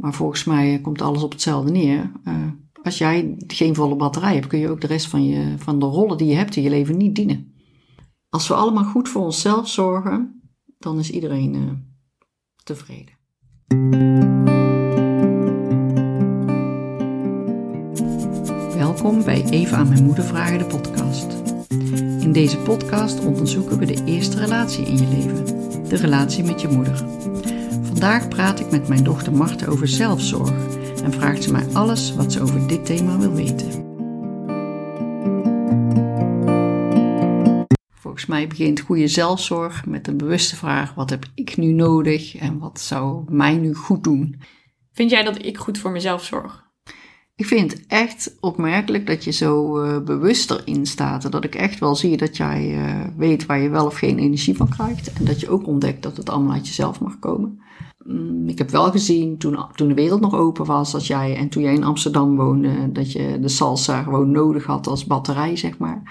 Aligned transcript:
Maar 0.00 0.14
volgens 0.14 0.44
mij 0.44 0.80
komt 0.80 1.02
alles 1.02 1.22
op 1.22 1.32
hetzelfde 1.32 1.70
neer. 1.70 2.12
Uh, 2.24 2.34
als 2.82 2.98
jij 2.98 3.34
geen 3.46 3.74
volle 3.74 3.96
batterij 3.96 4.34
hebt, 4.34 4.46
kun 4.46 4.58
je 4.58 4.68
ook 4.68 4.80
de 4.80 4.86
rest 4.86 5.06
van, 5.06 5.24
je, 5.24 5.54
van 5.58 5.78
de 5.78 5.86
rollen 5.86 6.16
die 6.16 6.26
je 6.26 6.34
hebt 6.34 6.56
in 6.56 6.62
je 6.62 6.70
leven 6.70 6.96
niet 6.96 7.14
dienen. 7.14 7.54
Als 8.28 8.48
we 8.48 8.54
allemaal 8.54 8.84
goed 8.84 9.08
voor 9.08 9.22
onszelf 9.22 9.68
zorgen, 9.68 10.42
dan 10.78 10.98
is 10.98 11.10
iedereen 11.10 11.54
uh, 11.54 11.70
tevreden. 12.62 13.18
Welkom 18.74 19.24
bij 19.24 19.44
Even 19.44 19.76
aan 19.76 19.88
mijn 19.88 20.04
moeder 20.04 20.24
vragen 20.24 20.58
de 20.58 20.66
podcast. 20.66 21.32
In 22.22 22.32
deze 22.32 22.58
podcast 22.58 23.24
onderzoeken 23.24 23.78
we 23.78 23.86
de 23.86 24.04
eerste 24.04 24.38
relatie 24.38 24.86
in 24.86 24.96
je 24.96 25.08
leven, 25.08 25.44
de 25.88 25.96
relatie 25.96 26.44
met 26.44 26.60
je 26.60 26.68
moeder. 26.68 27.04
Vandaag 27.90 28.28
praat 28.28 28.60
ik 28.60 28.70
met 28.70 28.88
mijn 28.88 29.04
dochter 29.04 29.32
Marten 29.32 29.68
over 29.68 29.88
zelfzorg 29.88 30.76
en 31.02 31.12
vraagt 31.12 31.42
ze 31.42 31.52
mij 31.52 31.66
alles 31.72 32.14
wat 32.14 32.32
ze 32.32 32.40
over 32.42 32.68
dit 32.68 32.86
thema 32.86 33.18
wil 33.18 33.32
weten. 33.32 33.88
Volgens 37.90 38.26
mij 38.26 38.46
begint 38.46 38.80
goede 38.80 39.08
zelfzorg 39.08 39.86
met 39.86 40.08
een 40.08 40.16
bewuste 40.16 40.56
vraag: 40.56 40.94
wat 40.94 41.10
heb 41.10 41.24
ik 41.34 41.56
nu 41.56 41.72
nodig 41.72 42.36
en 42.36 42.58
wat 42.58 42.80
zou 42.80 43.24
mij 43.28 43.54
nu 43.54 43.74
goed 43.74 44.04
doen? 44.04 44.40
Vind 44.92 45.10
jij 45.10 45.22
dat 45.22 45.44
ik 45.44 45.58
goed 45.58 45.78
voor 45.78 45.90
mezelf 45.90 46.24
zorg? 46.24 46.69
Ik 47.40 47.46
vind 47.46 47.72
het 47.72 47.84
echt 47.86 48.36
opmerkelijk 48.40 49.06
dat 49.06 49.24
je 49.24 49.30
zo 49.30 49.82
uh, 49.82 49.98
bewust 49.98 50.50
erin 50.50 50.86
staat. 50.86 51.32
Dat 51.32 51.44
ik 51.44 51.54
echt 51.54 51.78
wel 51.78 51.94
zie 51.94 52.16
dat 52.16 52.36
jij 52.36 52.74
uh, 52.74 53.06
weet 53.16 53.46
waar 53.46 53.60
je 53.60 53.68
wel 53.68 53.86
of 53.86 53.94
geen 53.94 54.18
energie 54.18 54.56
van 54.56 54.68
krijgt. 54.68 55.12
En 55.12 55.24
dat 55.24 55.40
je 55.40 55.48
ook 55.48 55.66
ontdekt 55.66 56.02
dat 56.02 56.16
het 56.16 56.30
allemaal 56.30 56.52
uit 56.52 56.66
jezelf 56.66 57.00
mag 57.00 57.18
komen. 57.18 57.60
Mm, 58.04 58.48
ik 58.48 58.58
heb 58.58 58.70
wel 58.70 58.90
gezien 58.90 59.38
toen, 59.38 59.58
toen 59.74 59.88
de 59.88 59.94
wereld 59.94 60.20
nog 60.20 60.34
open 60.34 60.64
was, 60.64 60.92
dat 60.92 61.06
jij 61.06 61.36
en 61.36 61.48
toen 61.48 61.62
jij 61.62 61.74
in 61.74 61.84
Amsterdam 61.84 62.36
woonde, 62.36 62.92
dat 62.92 63.12
je 63.12 63.38
de 63.40 63.48
salsa 63.48 64.02
gewoon 64.02 64.30
nodig 64.30 64.64
had 64.64 64.86
als 64.86 65.04
batterij, 65.04 65.56
zeg 65.56 65.78
maar. 65.78 66.02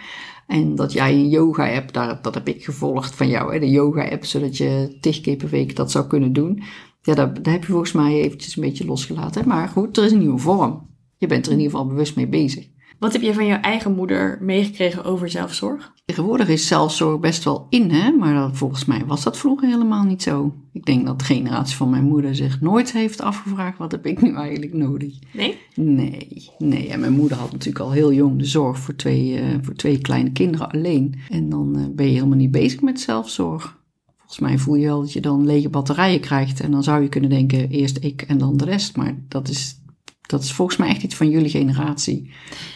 En 0.47 0.75
dat 0.75 0.93
jij 0.93 1.13
een 1.13 1.29
yoga-app, 1.29 1.93
dat, 1.93 2.23
dat 2.23 2.33
heb 2.33 2.47
ik 2.47 2.63
gevolgd 2.63 3.15
van 3.15 3.27
jou, 3.27 3.53
hè, 3.53 3.59
de 3.59 3.69
yoga-app, 3.69 4.25
zodat 4.25 4.57
je 4.57 4.97
tig 5.01 5.21
keer 5.21 5.35
per 5.35 5.49
week 5.49 5.75
dat 5.75 5.91
zou 5.91 6.07
kunnen 6.07 6.33
doen. 6.33 6.63
Ja, 7.01 7.13
dat 7.15 7.39
heb 7.41 7.61
je 7.61 7.71
volgens 7.71 7.91
mij 7.91 8.21
eventjes 8.21 8.55
een 8.55 8.63
beetje 8.63 8.85
losgelaten. 8.85 9.47
Maar 9.47 9.67
goed, 9.67 9.97
er 9.97 10.03
is 10.05 10.11
een 10.11 10.19
nieuwe 10.19 10.39
vorm. 10.39 10.88
Je 11.19 11.27
bent 11.27 11.45
er 11.45 11.51
in 11.51 11.57
ieder 11.57 11.71
geval 11.71 11.87
bewust 11.87 12.15
mee 12.15 12.27
bezig. 12.27 12.67
Wat 12.99 13.13
heb 13.13 13.21
je 13.21 13.33
van 13.33 13.45
jouw 13.45 13.59
eigen 13.59 13.95
moeder 13.95 14.37
meegekregen 14.41 15.03
over 15.03 15.29
zelfzorg? 15.29 15.93
Tegenwoordig 16.05 16.47
is 16.47 16.67
zelfzorg 16.67 17.19
best 17.19 17.43
wel 17.43 17.67
in, 17.69 17.91
hè? 17.91 18.11
maar 18.11 18.55
volgens 18.55 18.85
mij 18.85 19.05
was 19.05 19.23
dat 19.23 19.37
vroeger 19.37 19.67
helemaal 19.67 20.03
niet 20.03 20.23
zo. 20.23 20.53
Ik 20.73 20.85
denk 20.85 21.05
dat 21.05 21.19
de 21.19 21.25
generatie 21.25 21.75
van 21.75 21.89
mijn 21.89 22.03
moeder 22.03 22.35
zich 22.35 22.61
nooit 22.61 22.91
heeft 22.91 23.21
afgevraagd: 23.21 23.77
wat 23.77 23.91
heb 23.91 24.05
ik 24.05 24.21
nu 24.21 24.35
eigenlijk 24.35 24.73
nodig? 24.73 25.19
Nee? 25.31 25.57
Nee, 25.75 26.49
nee. 26.57 26.89
En 26.89 26.99
mijn 26.99 27.13
moeder 27.13 27.37
had 27.37 27.51
natuurlijk 27.51 27.85
al 27.85 27.91
heel 27.91 28.13
jong 28.13 28.39
de 28.39 28.45
zorg 28.45 28.79
voor 28.79 28.95
twee, 28.95 29.41
uh, 29.41 29.45
voor 29.61 29.75
twee 29.75 29.97
kleine 29.97 30.31
kinderen 30.31 30.71
alleen. 30.71 31.15
En 31.29 31.49
dan 31.49 31.77
uh, 31.77 31.85
ben 31.95 32.05
je 32.05 32.13
helemaal 32.13 32.37
niet 32.37 32.51
bezig 32.51 32.81
met 32.81 32.99
zelfzorg. 32.99 33.77
Volgens 34.17 34.39
mij 34.39 34.57
voel 34.57 34.75
je 34.75 34.85
wel 34.85 35.01
dat 35.01 35.13
je 35.13 35.21
dan 35.21 35.45
lege 35.45 35.69
batterijen 35.69 36.19
krijgt. 36.19 36.59
En 36.59 36.71
dan 36.71 36.83
zou 36.83 37.01
je 37.01 37.09
kunnen 37.09 37.29
denken: 37.29 37.69
eerst 37.69 37.97
ik 38.03 38.21
en 38.21 38.37
dan 38.37 38.57
de 38.57 38.65
rest. 38.65 38.97
Maar 38.97 39.15
dat 39.27 39.47
is 39.47 39.78
dat 40.29 40.43
is 40.43 40.51
volgens 40.51 40.77
mij 40.77 40.89
echt 40.89 41.03
iets 41.03 41.15
van 41.15 41.29
jullie 41.29 41.49
generatie. 41.49 42.31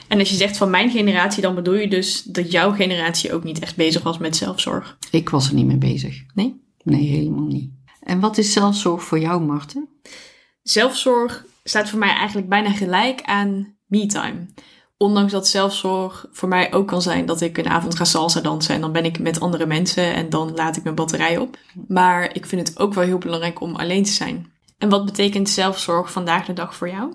En 0.07 0.19
als 0.19 0.29
je 0.29 0.35
zegt 0.35 0.57
van 0.57 0.69
mijn 0.69 0.91
generatie, 0.91 1.41
dan 1.41 1.55
bedoel 1.55 1.75
je 1.75 1.87
dus 1.87 2.23
dat 2.23 2.51
jouw 2.51 2.71
generatie 2.71 3.33
ook 3.33 3.43
niet 3.43 3.59
echt 3.59 3.75
bezig 3.75 4.03
was 4.03 4.17
met 4.17 4.35
zelfzorg? 4.35 4.97
Ik 5.11 5.29
was 5.29 5.47
er 5.47 5.53
niet 5.53 5.65
mee 5.65 5.77
bezig. 5.77 6.23
Nee? 6.33 6.61
Nee, 6.83 7.03
helemaal 7.03 7.45
niet. 7.45 7.71
En 7.99 8.19
wat 8.19 8.37
is 8.37 8.53
zelfzorg 8.53 9.03
voor 9.03 9.19
jou, 9.19 9.41
Marten? 9.41 9.89
Zelfzorg 10.63 11.45
staat 11.63 11.89
voor 11.89 11.99
mij 11.99 12.13
eigenlijk 12.15 12.49
bijna 12.49 12.71
gelijk 12.71 13.21
aan 13.21 13.75
me-time. 13.85 14.47
Ondanks 14.97 15.31
dat 15.31 15.47
zelfzorg 15.47 16.25
voor 16.31 16.49
mij 16.49 16.73
ook 16.73 16.87
kan 16.87 17.01
zijn 17.01 17.25
dat 17.25 17.41
ik 17.41 17.57
een 17.57 17.69
avond 17.69 17.95
ga 17.95 18.03
salsa 18.03 18.41
dansen 18.41 18.75
en 18.75 18.81
dan 18.81 18.91
ben 18.91 19.05
ik 19.05 19.19
met 19.19 19.39
andere 19.39 19.65
mensen 19.65 20.13
en 20.13 20.29
dan 20.29 20.53
laat 20.55 20.77
ik 20.77 20.83
mijn 20.83 20.95
batterij 20.95 21.37
op. 21.37 21.57
Maar 21.87 22.35
ik 22.35 22.45
vind 22.45 22.67
het 22.67 22.79
ook 22.79 22.93
wel 22.93 23.03
heel 23.03 23.17
belangrijk 23.17 23.61
om 23.61 23.75
alleen 23.75 24.03
te 24.03 24.11
zijn. 24.11 24.51
En 24.77 24.89
wat 24.89 25.05
betekent 25.05 25.49
zelfzorg 25.49 26.11
vandaag 26.11 26.45
de 26.45 26.53
dag 26.53 26.75
voor 26.75 26.89
jou? 26.89 27.13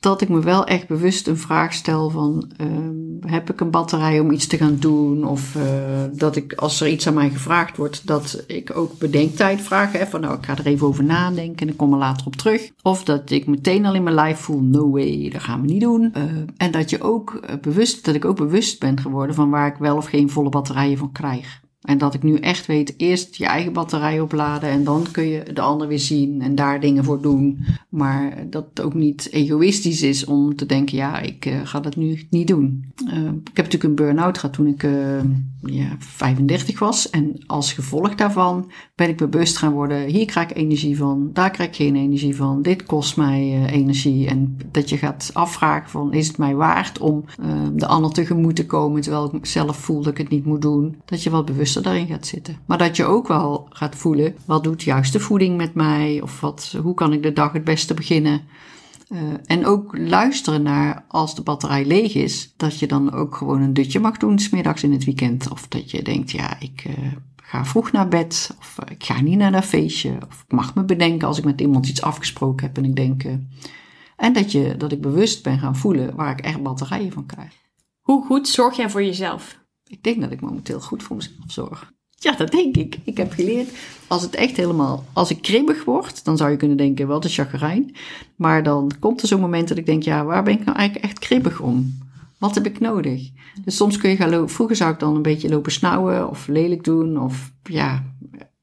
Dat 0.00 0.20
ik 0.20 0.28
me 0.28 0.40
wel 0.40 0.66
echt 0.66 0.88
bewust 0.88 1.26
een 1.26 1.36
vraag 1.36 1.72
stel 1.72 2.10
van, 2.10 2.50
uh, 2.60 3.30
heb 3.30 3.50
ik 3.50 3.60
een 3.60 3.70
batterij 3.70 4.20
om 4.20 4.30
iets 4.30 4.46
te 4.46 4.56
gaan 4.56 4.76
doen? 4.78 5.24
Of 5.24 5.54
uh, 5.54 5.62
dat 6.12 6.36
ik, 6.36 6.52
als 6.52 6.80
er 6.80 6.88
iets 6.88 7.06
aan 7.06 7.14
mij 7.14 7.30
gevraagd 7.30 7.76
wordt, 7.76 8.06
dat 8.06 8.44
ik 8.46 8.76
ook 8.76 8.98
bedenktijd 8.98 9.60
vraag. 9.60 9.92
Hè, 9.92 10.06
van 10.06 10.20
nou, 10.20 10.38
ik 10.38 10.44
ga 10.44 10.56
er 10.56 10.66
even 10.66 10.86
over 10.86 11.04
nadenken 11.04 11.66
en 11.66 11.72
ik 11.72 11.76
kom 11.76 11.92
er 11.92 11.98
later 11.98 12.26
op 12.26 12.36
terug. 12.36 12.70
Of 12.82 13.04
dat 13.04 13.30
ik 13.30 13.46
meteen 13.46 13.86
al 13.86 13.94
in 13.94 14.02
mijn 14.02 14.14
lijf 14.14 14.38
voel, 14.38 14.60
no 14.60 14.90
way, 14.90 15.30
dat 15.32 15.42
gaan 15.42 15.60
we 15.60 15.66
niet 15.66 15.80
doen. 15.80 16.12
Uh, 16.16 16.22
en 16.56 16.70
dat, 16.70 16.90
je 16.90 17.02
ook 17.02 17.40
bewust, 17.60 18.04
dat 18.04 18.14
ik 18.14 18.24
ook 18.24 18.36
bewust 18.36 18.80
ben 18.80 19.00
geworden 19.00 19.34
van 19.34 19.50
waar 19.50 19.66
ik 19.66 19.76
wel 19.78 19.96
of 19.96 20.06
geen 20.06 20.30
volle 20.30 20.48
batterijen 20.48 20.98
van 20.98 21.12
krijg. 21.12 21.60
En 21.80 21.98
dat 21.98 22.14
ik 22.14 22.22
nu 22.22 22.36
echt 22.36 22.66
weet, 22.66 22.94
eerst 22.96 23.36
je 23.36 23.46
eigen 23.46 23.72
batterij 23.72 24.20
opladen 24.20 24.70
en 24.70 24.84
dan 24.84 25.06
kun 25.12 25.28
je 25.28 25.42
de 25.52 25.60
ander 25.60 25.88
weer 25.88 25.98
zien 25.98 26.42
en 26.42 26.54
daar 26.54 26.80
dingen 26.80 27.04
voor 27.04 27.22
doen. 27.22 27.64
Maar 27.88 28.46
dat 28.50 28.66
het 28.68 28.80
ook 28.80 28.94
niet 28.94 29.28
egoïstisch 29.30 30.02
is 30.02 30.24
om 30.24 30.56
te 30.56 30.66
denken, 30.66 30.96
ja, 30.96 31.20
ik 31.20 31.46
uh, 31.46 31.60
ga 31.64 31.80
dat 31.80 31.96
nu 31.96 32.26
niet 32.30 32.48
doen. 32.48 32.92
Uh, 33.06 33.24
ik 33.24 33.56
heb 33.56 33.64
natuurlijk 33.64 33.84
een 33.84 33.94
burn-out 33.94 34.38
gehad 34.38 34.54
toen 34.54 34.66
ik 34.66 34.82
uh, 34.82 35.22
ja, 35.62 35.96
35 35.98 36.78
was. 36.78 37.10
En 37.10 37.42
als 37.46 37.72
gevolg 37.72 38.14
daarvan 38.14 38.70
ben 38.94 39.08
ik 39.08 39.16
bewust 39.16 39.56
gaan 39.56 39.72
worden, 39.72 40.06
hier 40.06 40.26
krijg 40.26 40.50
ik 40.50 40.56
energie 40.56 40.96
van, 40.96 41.30
daar 41.32 41.50
krijg 41.50 41.68
ik 41.68 41.76
geen 41.76 41.96
energie 41.96 42.36
van, 42.36 42.62
dit 42.62 42.82
kost 42.82 43.16
mij 43.16 43.66
energie. 43.66 44.28
En 44.28 44.56
dat 44.70 44.88
je 44.88 44.96
gaat 44.96 45.30
afvragen 45.32 45.90
van, 45.90 46.12
is 46.12 46.28
het 46.28 46.38
mij 46.38 46.54
waard 46.54 46.98
om 46.98 47.24
de 47.74 47.86
ander 47.86 48.12
tegemoet 48.12 48.56
te 48.56 48.66
komen 48.66 49.00
terwijl 49.00 49.34
ik 49.34 49.46
zelf 49.46 49.76
voel 49.76 50.02
dat 50.02 50.12
ik 50.12 50.18
het 50.18 50.28
niet 50.28 50.44
moet 50.44 50.62
doen. 50.62 50.96
Dat 51.04 51.22
je 51.22 51.30
wel 51.30 51.44
bewust 51.44 51.69
bewuster 51.72 52.06
gaat 52.06 52.26
zitten. 52.26 52.56
Maar 52.66 52.78
dat 52.78 52.96
je 52.96 53.04
ook 53.04 53.28
wel 53.28 53.66
gaat 53.70 53.96
voelen, 53.96 54.34
wat 54.44 54.64
doet 54.64 54.82
juist 54.82 55.12
de 55.12 55.20
voeding 55.20 55.56
met 55.56 55.74
mij? 55.74 56.20
Of 56.22 56.40
wat, 56.40 56.76
hoe 56.82 56.94
kan 56.94 57.12
ik 57.12 57.22
de 57.22 57.32
dag 57.32 57.52
het 57.52 57.64
beste 57.64 57.94
beginnen? 57.94 58.42
Uh, 59.08 59.18
en 59.44 59.66
ook 59.66 59.98
luisteren 59.98 60.62
naar 60.62 61.04
als 61.08 61.34
de 61.34 61.42
batterij 61.42 61.84
leeg 61.84 62.14
is, 62.14 62.54
dat 62.56 62.78
je 62.78 62.86
dan 62.86 63.12
ook 63.12 63.36
gewoon 63.36 63.60
een 63.60 63.74
dutje 63.74 64.00
mag 64.00 64.16
doen 64.16 64.38
smiddags 64.38 64.82
in 64.82 64.92
het 64.92 65.04
weekend. 65.04 65.50
Of 65.50 65.68
dat 65.68 65.90
je 65.90 66.02
denkt, 66.02 66.30
ja, 66.30 66.60
ik 66.60 66.84
uh, 66.86 66.94
ga 67.36 67.64
vroeg 67.64 67.92
naar 67.92 68.08
bed. 68.08 68.54
Of 68.58 68.78
uh, 68.84 68.90
ik 68.90 69.04
ga 69.04 69.20
niet 69.20 69.38
naar 69.38 69.52
dat 69.52 69.64
feestje. 69.64 70.18
Of 70.28 70.44
ik 70.46 70.52
mag 70.52 70.74
me 70.74 70.84
bedenken 70.84 71.28
als 71.28 71.38
ik 71.38 71.44
met 71.44 71.60
iemand 71.60 71.88
iets 71.88 72.02
afgesproken 72.02 72.66
heb 72.66 72.76
en 72.76 72.84
ik 72.84 72.96
denk. 72.96 73.22
en 74.16 74.32
dat, 74.32 74.52
je, 74.52 74.74
dat 74.76 74.92
ik 74.92 75.00
bewust 75.00 75.42
ben 75.42 75.58
gaan 75.58 75.76
voelen 75.76 76.14
waar 76.16 76.30
ik 76.30 76.40
echt 76.40 76.62
batterijen 76.62 77.12
van 77.12 77.26
krijg. 77.26 77.58
Hoe 78.00 78.24
goed 78.24 78.48
zorg 78.48 78.76
jij 78.76 78.90
voor 78.90 79.02
jezelf? 79.02 79.59
Ik 79.90 80.02
denk 80.02 80.20
dat 80.20 80.30
ik 80.30 80.40
momenteel 80.40 80.80
goed 80.80 81.02
voor 81.02 81.16
mezelf 81.16 81.34
zorg. 81.46 81.92
Ja, 82.10 82.32
dat 82.36 82.50
denk 82.50 82.76
ik. 82.76 82.98
Ik 83.04 83.16
heb 83.16 83.32
geleerd, 83.32 83.70
als 84.06 84.22
het 84.22 84.34
echt 84.34 84.56
helemaal, 84.56 85.04
als 85.12 85.30
ik 85.30 85.42
kribbig 85.42 85.84
word, 85.84 86.24
dan 86.24 86.36
zou 86.36 86.50
je 86.50 86.56
kunnen 86.56 86.76
denken, 86.76 87.06
wat 87.06 87.24
een 87.24 87.30
chagrijn. 87.30 87.96
Maar 88.36 88.62
dan 88.62 88.90
komt 88.98 89.22
er 89.22 89.28
zo'n 89.28 89.40
moment 89.40 89.68
dat 89.68 89.78
ik 89.78 89.86
denk, 89.86 90.02
ja, 90.02 90.24
waar 90.24 90.42
ben 90.42 90.52
ik 90.52 90.64
nou 90.64 90.76
eigenlijk 90.76 91.06
echt 91.06 91.18
kribbig 91.18 91.60
om? 91.60 91.98
Wat 92.38 92.54
heb 92.54 92.66
ik 92.66 92.80
nodig? 92.80 93.30
Dus 93.64 93.76
soms 93.76 93.96
kun 93.96 94.10
je 94.10 94.16
gaan 94.16 94.30
lopen, 94.30 94.50
vroeger 94.50 94.76
zou 94.76 94.92
ik 94.92 94.98
dan 94.98 95.14
een 95.16 95.22
beetje 95.22 95.48
lopen 95.48 95.72
snauwen 95.72 96.30
of 96.30 96.46
lelijk 96.46 96.84
doen 96.84 97.18
of 97.18 97.52
ja, 97.62 98.04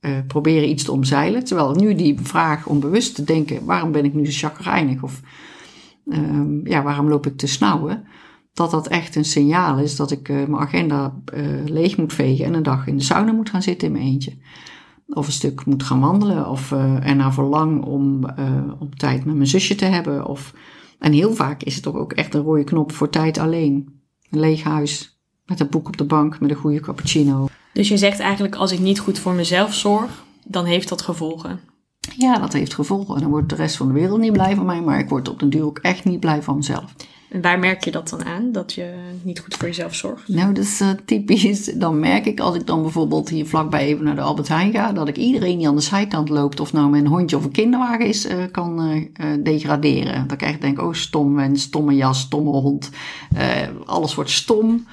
uh, 0.02 0.18
proberen 0.28 0.70
iets 0.70 0.84
te 0.84 0.92
omzeilen. 0.92 1.44
Terwijl 1.44 1.76
nu 1.76 1.96
die 1.96 2.20
vraag 2.22 2.68
om 2.68 2.80
bewust 2.80 3.16
te 3.16 3.24
denken, 3.24 3.66
waarom 3.66 3.92
ben 3.92 4.06
ik 4.06 4.14
nu 4.14 4.32
zo 4.32 4.48
chagrijnig? 4.48 5.04
Of 5.04 5.22
uh, 6.06 6.64
ja, 6.64 6.84
waarom 6.84 7.10
loop 7.10 7.26
ik 7.26 7.38
te 7.38 7.48
snauwen? 7.48 8.08
Dat 8.58 8.72
dat 8.72 8.88
echt 8.88 9.16
een 9.16 9.26
signaal 9.26 9.78
is 9.78 9.96
dat 9.96 10.12
ik 10.12 10.30
uh, 10.30 10.36
mijn 10.36 10.62
agenda 10.62 11.14
uh, 11.34 11.66
leeg 11.66 11.98
moet 11.98 12.14
vegen 12.14 12.46
en 12.46 12.54
een 12.54 12.64
dag 12.64 12.88
in 12.88 12.98
de 12.98 13.04
sauna 13.04 13.32
moet 13.32 13.50
gaan 13.50 13.62
zitten 13.62 13.88
in 13.88 13.94
mijn 13.94 14.06
eentje. 14.06 14.38
Of 15.08 15.28
een 15.28 15.34
stuk 15.34 15.66
moet 15.66 15.84
gaan 15.84 16.00
wandelen 16.00 16.50
of 16.50 16.72
uh, 16.72 17.08
ernaar 17.08 17.34
verlang 17.34 17.84
om, 17.84 18.26
om 18.80 18.96
tijd 18.96 19.26
met 19.26 19.36
mijn 19.36 19.48
zusje 19.48 19.76
te 19.76 19.86
hebben. 19.86 20.26
Of, 20.26 20.54
en 21.00 21.12
heel 21.12 21.34
vaak 21.34 21.64
is 21.64 21.74
het 21.74 21.84
toch 21.84 21.96
ook 21.96 22.14
echt 22.14 22.34
een 22.34 22.42
rode 22.42 22.64
knop 22.64 22.92
voor 22.92 23.10
tijd 23.10 23.38
alleen. 23.38 24.02
Een 24.30 24.40
leeg 24.40 24.64
huis 24.64 25.20
met 25.46 25.60
een 25.60 25.70
boek 25.70 25.88
op 25.88 25.98
de 25.98 26.06
bank 26.06 26.40
met 26.40 26.50
een 26.50 26.56
goede 26.56 26.80
cappuccino. 26.80 27.48
Dus 27.74 27.88
je 27.88 27.98
zegt 27.98 28.20
eigenlijk 28.20 28.56
als 28.56 28.72
ik 28.72 28.80
niet 28.80 29.00
goed 29.00 29.20
voor 29.20 29.34
mezelf 29.34 29.74
zorg, 29.74 30.24
dan 30.46 30.66
heeft 30.66 30.90
dat 30.90 31.02
gevolgen. 31.02 31.60
Ja, 32.18 32.40
dat 32.40 32.54
heeft 32.54 32.74
gevolgen. 32.74 33.16
En 33.16 33.22
dan 33.22 33.30
wordt 33.30 33.50
de 33.50 33.56
rest 33.56 33.78
van 33.78 33.88
de 33.88 33.94
wereld 33.94 34.20
niet 34.20 34.32
blij 34.32 34.56
van 34.56 34.66
mij, 34.66 34.82
maar 34.82 35.00
ik 35.00 35.10
word 35.10 35.30
op 35.30 35.40
den 35.40 35.50
duur 35.50 35.66
ook 35.66 35.78
echt 35.78 36.06
niet 36.06 36.20
blij 36.20 36.44
van 36.44 36.56
mezelf. 36.56 36.94
En 37.30 37.42
waar 37.42 37.60
merk 37.60 37.84
je 37.84 37.92
dat 37.92 38.10
dan 38.10 38.26
aan, 38.26 38.52
dat 38.52 38.74
je 38.74 38.94
niet 39.24 39.40
goed 39.40 39.56
voor 39.56 39.68
jezelf 39.68 39.96
zorgt? 39.96 40.28
Nou, 40.28 40.54
dat 40.54 40.64
is 40.64 40.82
uh, 40.82 40.90
typisch. 41.06 41.66
Dan 41.66 42.00
merk 42.00 42.26
ik 42.26 42.40
als 42.40 42.56
ik 42.56 42.66
dan 42.66 42.82
bijvoorbeeld 42.82 43.30
hier 43.30 43.46
vlakbij 43.46 43.86
even 43.86 44.04
naar 44.04 44.16
de 44.16 44.22
Albert 44.22 44.48
Heijn 44.48 44.72
ga, 44.72 44.92
dat 44.92 45.08
ik 45.08 45.18
iedereen 45.18 45.58
die 45.58 45.68
aan 45.68 45.76
de 45.76 45.82
zijkant 45.82 46.30
loopt, 46.30 46.60
of 46.60 46.74
nou 46.74 46.90
met 46.90 47.02
een 47.02 47.08
hondje 47.08 47.38
of 47.38 47.44
een 47.44 47.52
kinderwagen 47.52 48.06
is, 48.06 48.26
uh, 48.26 48.44
kan 48.52 48.92
uh, 48.92 49.34
degraderen. 49.44 50.28
Dan 50.28 50.38
krijg 50.38 50.56
ik 50.56 50.62
denk 50.62 50.82
oh 50.82 50.94
stom 50.94 51.40
en 51.40 51.58
stomme 51.58 51.96
jas, 51.96 52.20
stomme 52.20 52.52
hond. 52.52 52.90
alles 53.86 54.16
wordt 54.16 54.30
stom. 54.30 54.86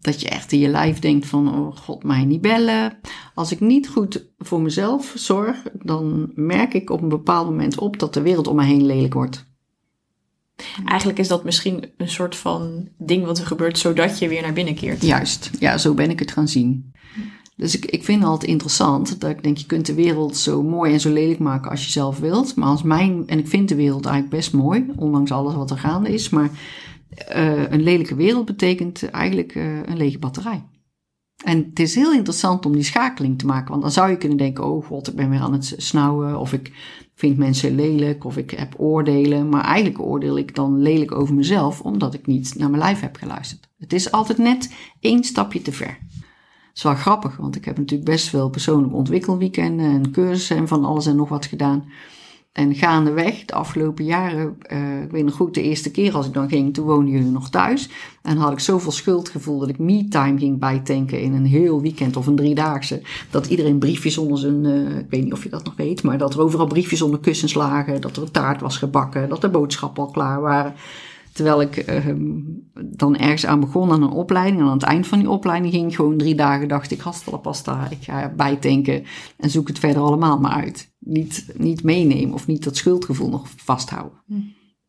Dat 0.00 0.20
je 0.20 0.28
echt 0.28 0.52
in 0.52 0.58
je 0.58 0.68
lijf 0.68 0.98
denkt 0.98 1.26
van, 1.26 1.54
oh 1.54 1.76
god, 1.76 2.02
mij 2.02 2.24
niet 2.24 2.40
bellen. 2.40 2.98
Als 3.34 3.52
ik 3.52 3.60
niet 3.60 3.88
goed 3.88 4.26
voor 4.38 4.60
mezelf 4.60 5.12
zorg, 5.16 5.62
dan 5.72 6.32
merk 6.34 6.74
ik 6.74 6.90
op 6.90 7.02
een 7.02 7.08
bepaald 7.08 7.48
moment 7.48 7.78
op 7.78 7.98
dat 7.98 8.14
de 8.14 8.22
wereld 8.22 8.46
om 8.46 8.56
me 8.56 8.64
heen 8.64 8.86
lelijk 8.86 9.14
wordt. 9.14 9.48
Eigenlijk 10.84 11.18
is 11.18 11.28
dat 11.28 11.44
misschien 11.44 11.84
een 11.96 12.08
soort 12.08 12.36
van 12.36 12.88
ding 12.98 13.24
wat 13.24 13.38
er 13.38 13.46
gebeurt 13.46 13.78
zodat 13.78 14.18
je 14.18 14.28
weer 14.28 14.42
naar 14.42 14.52
binnen 14.52 14.74
keert. 14.74 15.02
Juist, 15.02 15.50
ja, 15.58 15.78
zo 15.78 15.94
ben 15.94 16.10
ik 16.10 16.18
het 16.18 16.32
gaan 16.32 16.48
zien. 16.48 16.92
Dus 17.56 17.76
ik, 17.76 17.84
ik 17.84 18.04
vind 18.04 18.20
het 18.20 18.28
altijd 18.30 18.50
interessant 18.50 19.20
dat 19.20 19.30
ik 19.30 19.42
denk, 19.42 19.56
je 19.56 19.66
kunt 19.66 19.86
de 19.86 19.94
wereld 19.94 20.36
zo 20.36 20.62
mooi 20.62 20.92
en 20.92 21.00
zo 21.00 21.12
lelijk 21.12 21.38
maken 21.38 21.70
als 21.70 21.84
je 21.84 21.90
zelf 21.90 22.18
wilt. 22.18 22.56
Maar 22.56 22.68
als 22.68 22.82
mijn, 22.82 23.22
en 23.26 23.38
ik 23.38 23.48
vind 23.48 23.68
de 23.68 23.74
wereld 23.74 24.06
eigenlijk 24.06 24.34
best 24.36 24.52
mooi, 24.52 24.86
ondanks 24.96 25.30
alles 25.30 25.54
wat 25.54 25.70
er 25.70 25.78
gaande 25.78 26.12
is. 26.12 26.28
Maar 26.28 26.50
uh, 27.36 27.70
een 27.70 27.82
lelijke 27.82 28.14
wereld 28.14 28.44
betekent 28.44 29.10
eigenlijk 29.10 29.54
uh, 29.54 29.64
een 29.84 29.96
lege 29.96 30.18
batterij. 30.18 30.62
En 31.44 31.66
het 31.68 31.78
is 31.80 31.94
heel 31.94 32.12
interessant 32.12 32.66
om 32.66 32.72
die 32.72 32.82
schakeling 32.82 33.38
te 33.38 33.46
maken. 33.46 33.70
Want 33.70 33.82
dan 33.82 33.90
zou 33.90 34.10
je 34.10 34.16
kunnen 34.16 34.38
denken, 34.38 34.64
oh 34.64 34.86
god, 34.86 35.08
ik 35.08 35.14
ben 35.14 35.30
weer 35.30 35.40
aan 35.40 35.52
het 35.52 35.74
snauwen. 35.76 36.38
Of 36.38 36.52
ik 36.52 36.72
vind 37.14 37.36
mensen 37.36 37.74
lelijk. 37.74 38.24
Of 38.24 38.36
ik 38.36 38.50
heb 38.50 38.74
oordelen. 38.76 39.48
Maar 39.48 39.64
eigenlijk 39.64 40.00
oordeel 40.00 40.38
ik 40.38 40.54
dan 40.54 40.78
lelijk 40.78 41.12
over 41.12 41.34
mezelf. 41.34 41.80
Omdat 41.80 42.14
ik 42.14 42.26
niet 42.26 42.54
naar 42.58 42.70
mijn 42.70 42.82
lijf 42.82 43.00
heb 43.00 43.16
geluisterd. 43.16 43.68
Het 43.78 43.92
is 43.92 44.12
altijd 44.12 44.38
net 44.38 44.74
één 45.00 45.24
stapje 45.24 45.62
te 45.62 45.72
ver. 45.72 45.98
Het 46.70 46.78
is 46.78 46.82
wel 46.82 46.94
grappig, 46.94 47.36
want 47.36 47.56
ik 47.56 47.64
heb 47.64 47.78
natuurlijk 47.78 48.10
best 48.10 48.28
veel 48.28 48.50
persoonlijk 48.50 48.94
ontwikkelweekenden 48.94 49.90
en 49.90 50.10
cursussen 50.10 50.56
en 50.56 50.68
van 50.68 50.84
alles 50.84 51.06
en 51.06 51.16
nog 51.16 51.28
wat 51.28 51.46
gedaan. 51.46 51.84
En 52.52 52.74
gaandeweg, 52.74 53.44
de 53.44 53.54
afgelopen 53.54 54.04
jaren, 54.04 54.58
uh, 54.72 55.02
ik 55.02 55.10
weet 55.10 55.24
nog 55.24 55.34
goed, 55.34 55.54
de 55.54 55.62
eerste 55.62 55.90
keer 55.90 56.14
als 56.14 56.26
ik 56.26 56.32
dan 56.32 56.48
ging, 56.48 56.74
toen 56.74 56.86
woonden 56.86 57.12
jullie 57.12 57.30
nog 57.30 57.50
thuis. 57.50 57.88
En 58.22 58.36
had 58.36 58.52
ik 58.52 58.60
zoveel 58.60 58.92
schuldgevoel 58.92 59.58
dat 59.58 59.68
ik 59.68 59.78
me-time 59.78 60.38
ging 60.38 60.58
bijtanken 60.58 61.20
in 61.20 61.32
een 61.32 61.46
heel 61.46 61.80
weekend 61.80 62.16
of 62.16 62.26
een 62.26 62.36
driedaagse. 62.36 63.02
Dat 63.30 63.46
iedereen 63.46 63.78
briefjes 63.78 64.18
onder 64.18 64.38
zijn, 64.38 64.64
uh, 64.64 64.98
ik 64.98 65.10
weet 65.10 65.24
niet 65.24 65.32
of 65.32 65.42
je 65.42 65.48
dat 65.48 65.64
nog 65.64 65.76
weet, 65.76 66.02
maar 66.02 66.18
dat 66.18 66.34
er 66.34 66.40
overal 66.40 66.66
briefjes 66.66 67.02
onder 67.02 67.20
kussens 67.20 67.54
lagen. 67.54 68.00
Dat 68.00 68.16
er 68.16 68.22
een 68.22 68.30
taart 68.30 68.60
was 68.60 68.78
gebakken, 68.78 69.28
dat 69.28 69.40
de 69.40 69.48
boodschappen 69.48 70.02
al 70.02 70.10
klaar 70.10 70.40
waren. 70.40 70.74
Terwijl 71.32 71.60
ik 71.60 71.88
uh, 71.88 72.14
dan 72.82 73.16
ergens 73.16 73.46
aan 73.46 73.60
begon 73.60 73.90
aan 73.90 74.02
een 74.02 74.10
opleiding. 74.10 74.60
En 74.60 74.66
aan 74.66 74.72
het 74.72 74.82
eind 74.82 75.06
van 75.06 75.18
die 75.18 75.30
opleiding 75.30 75.72
ging 75.72 75.88
ik 75.88 75.94
gewoon 75.94 76.16
drie 76.16 76.34
dagen, 76.34 76.68
dacht 76.68 76.90
ik, 76.90 77.00
hasta 77.00 77.30
la 77.30 77.36
pasta, 77.36 77.88
ik 77.90 78.02
ga 78.02 78.32
bijtanken 78.36 79.04
en 79.36 79.50
zoek 79.50 79.68
het 79.68 79.78
verder 79.78 80.02
allemaal 80.02 80.38
maar 80.38 80.52
uit. 80.52 80.92
Niet, 80.98 81.46
niet 81.56 81.82
meenemen 81.82 82.34
of 82.34 82.46
niet 82.46 82.64
dat 82.64 82.76
schuldgevoel 82.76 83.28
nog 83.28 83.48
vasthouden. 83.56 84.22
Hm. 84.26 84.34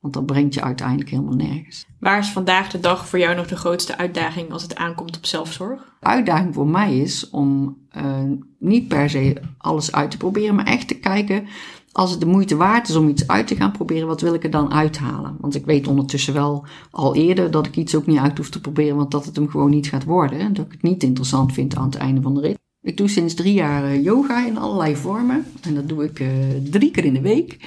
Want 0.02 0.14
dat 0.14 0.26
brengt 0.26 0.54
je 0.54 0.62
uiteindelijk 0.62 1.10
helemaal 1.10 1.34
nergens. 1.34 1.86
Waar 2.00 2.20
is 2.20 2.30
vandaag 2.30 2.70
de 2.70 2.80
dag 2.80 3.08
voor 3.08 3.20
jou 3.20 3.36
nog 3.36 3.48
de 3.48 3.56
grootste 3.56 3.98
uitdaging 3.98 4.52
als 4.52 4.64
het 4.64 4.76
aankomt 4.76 5.18
op 5.18 5.26
zelfzorg? 5.26 5.96
De 6.00 6.06
uitdaging 6.06 6.54
voor 6.54 6.68
mij 6.68 6.98
is 6.98 7.30
om 7.30 7.78
uh, 7.98 8.24
niet 8.60 8.88
per 8.88 9.10
se 9.10 9.42
alles 9.58 9.92
uit 9.92 10.12
te 10.12 10.18
proberen, 10.18 10.56
maar 10.56 10.66
echt 10.66 10.88
te 10.88 11.00
kijken 11.00 11.48
als 11.92 12.12
het 12.12 12.20
de 12.20 12.26
moeite 12.26 12.56
waard 12.56 12.90
is 12.90 12.96
om 12.96 13.10
iets 13.10 13.28
uit 13.28 13.48
te 13.48 13.56
gaan 13.56 13.72
proberen, 13.72 14.08
wat 14.08 14.22
wil 14.22 14.34
ik 14.34 14.44
er 14.44 14.50
dan 14.50 14.74
uithalen? 14.74 15.36
Want 15.40 15.56
ik 15.56 15.66
weet 15.66 15.88
ondertussen 15.88 16.34
wel 16.34 16.66
al 16.92 17.16
eerder 17.16 17.52
dat 17.52 17.66
ik 17.66 17.76
iets 17.76 17.96
ook 17.96 18.06
niet 18.06 18.18
uit 18.18 18.38
hoef 18.38 18.50
te 18.50 18.62
proberen, 18.62 18.96
want 18.96 19.12
dat 19.12 19.26
het 19.26 19.36
hem 19.36 19.50
gewoon 19.50 19.70
niet 19.70 19.88
gaat 19.88 20.04
worden. 20.04 20.54
Dat 20.54 20.66
ik 20.66 20.72
het 20.72 20.82
niet 20.82 21.04
interessant 21.04 21.54
vind 21.54 21.76
aan 21.76 21.86
het 21.86 21.96
einde 21.96 22.22
van 22.22 22.34
de 22.34 22.42
rit. 22.42 22.60
Ik 22.82 22.98
doe 22.98 23.08
sinds 23.08 23.34
drie 23.34 23.54
jaar 23.54 23.84
eh, 23.84 24.04
yoga 24.04 24.46
in 24.46 24.58
allerlei 24.58 24.96
vormen. 24.96 25.46
En 25.62 25.76
dat 25.76 25.90
doe 25.90 26.04
ik 26.04 26.20
uh, 26.20 26.28
drie 26.70 26.92
keer 26.92 27.06
in 27.06 27.14
de 27.14 27.22
week. 27.22 27.58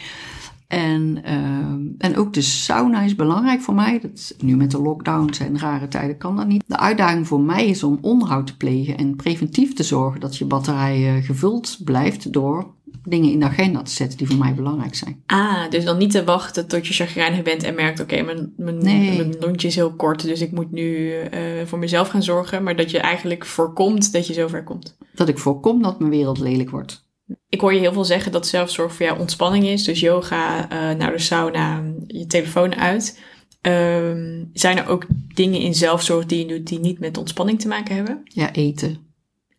En, 0.67 1.19
uh, 1.25 2.09
en 2.09 2.17
ook 2.17 2.33
de 2.33 2.41
sauna 2.41 3.03
is 3.03 3.15
belangrijk 3.15 3.61
voor 3.61 3.75
mij. 3.75 4.01
Dat, 4.01 4.35
nu 4.39 4.57
met 4.57 4.71
de 4.71 4.83
lockdowns 4.83 5.39
en 5.39 5.59
rare 5.59 5.89
tijden 5.89 6.17
kan 6.17 6.37
dat 6.37 6.47
niet. 6.47 6.65
De 6.67 6.79
uitdaging 6.79 7.27
voor 7.27 7.41
mij 7.41 7.67
is 7.67 7.83
om 7.83 7.99
onderhoud 8.01 8.47
te 8.47 8.57
plegen 8.57 8.97
en 8.97 9.17
preventief 9.17 9.75
te 9.75 9.83
zorgen 9.83 10.21
dat 10.21 10.37
je 10.37 10.45
batterij 10.45 11.23
gevuld 11.23 11.79
blijft 11.85 12.33
door 12.33 12.74
dingen 13.05 13.31
in 13.31 13.41
de 13.41 13.47
agenda 13.47 13.83
te 13.83 13.91
zetten 13.91 14.19
die 14.19 14.27
voor 14.27 14.37
mij 14.37 14.55
belangrijk 14.55 14.95
zijn. 14.95 15.23
Ah, 15.27 15.71
dus 15.71 15.85
dan 15.85 15.99
niet 15.99 16.11
te 16.11 16.25
wachten 16.25 16.67
tot 16.67 16.87
je 16.87 16.95
chagrijnig 16.95 17.43
bent 17.43 17.63
en 17.63 17.75
merkt, 17.75 18.01
oké, 18.01 18.23
mijn, 18.23 18.53
mijn, 18.57 18.79
mijn 18.83 19.37
lontje 19.41 19.69
is 19.69 19.75
heel 19.75 19.95
kort, 19.95 20.23
dus 20.23 20.41
ik 20.41 20.53
moet 20.53 20.71
nu 20.71 21.13
uh, 21.13 21.29
voor 21.65 21.79
mezelf 21.79 22.09
gaan 22.09 22.23
zorgen. 22.23 22.63
Maar 22.63 22.77
dat 22.77 22.91
je 22.91 22.99
eigenlijk 22.99 23.47
voorkomt 23.47 24.13
dat 24.13 24.27
je 24.27 24.33
zover 24.33 24.65
komt. 24.65 24.97
Dat 25.15 25.29
ik 25.29 25.39
voorkom 25.39 25.83
dat 25.83 25.99
mijn 25.99 26.11
wereld 26.11 26.39
lelijk 26.39 26.71
wordt. 26.71 27.05
Ik 27.49 27.61
hoor 27.61 27.75
je 27.75 27.81
heel 27.81 27.93
veel 27.93 28.05
zeggen 28.05 28.33
dat 28.33 28.47
zelfzorg 28.47 28.95
voor 28.95 29.07
jou 29.07 29.19
ontspanning 29.19 29.65
is. 29.65 29.85
Dus 29.85 30.01
yoga, 30.01 30.63
uh, 30.63 30.99
naar 30.99 31.13
de 31.13 31.19
sauna, 31.19 31.83
je 32.07 32.27
telefoon 32.27 32.75
uit. 32.75 33.21
Um, 33.67 34.51
zijn 34.53 34.79
er 34.79 34.89
ook 34.89 35.07
dingen 35.35 35.61
in 35.61 35.75
zelfzorg 35.75 36.27
die 36.27 36.39
je 36.39 36.47
doet 36.47 36.67
die 36.67 36.79
niet 36.79 36.99
met 36.99 37.19
ontspanning 37.19 37.61
te 37.61 37.69
maken 37.69 37.95
hebben? 37.95 38.21
Ja, 38.25 38.53
eten. 38.53 38.99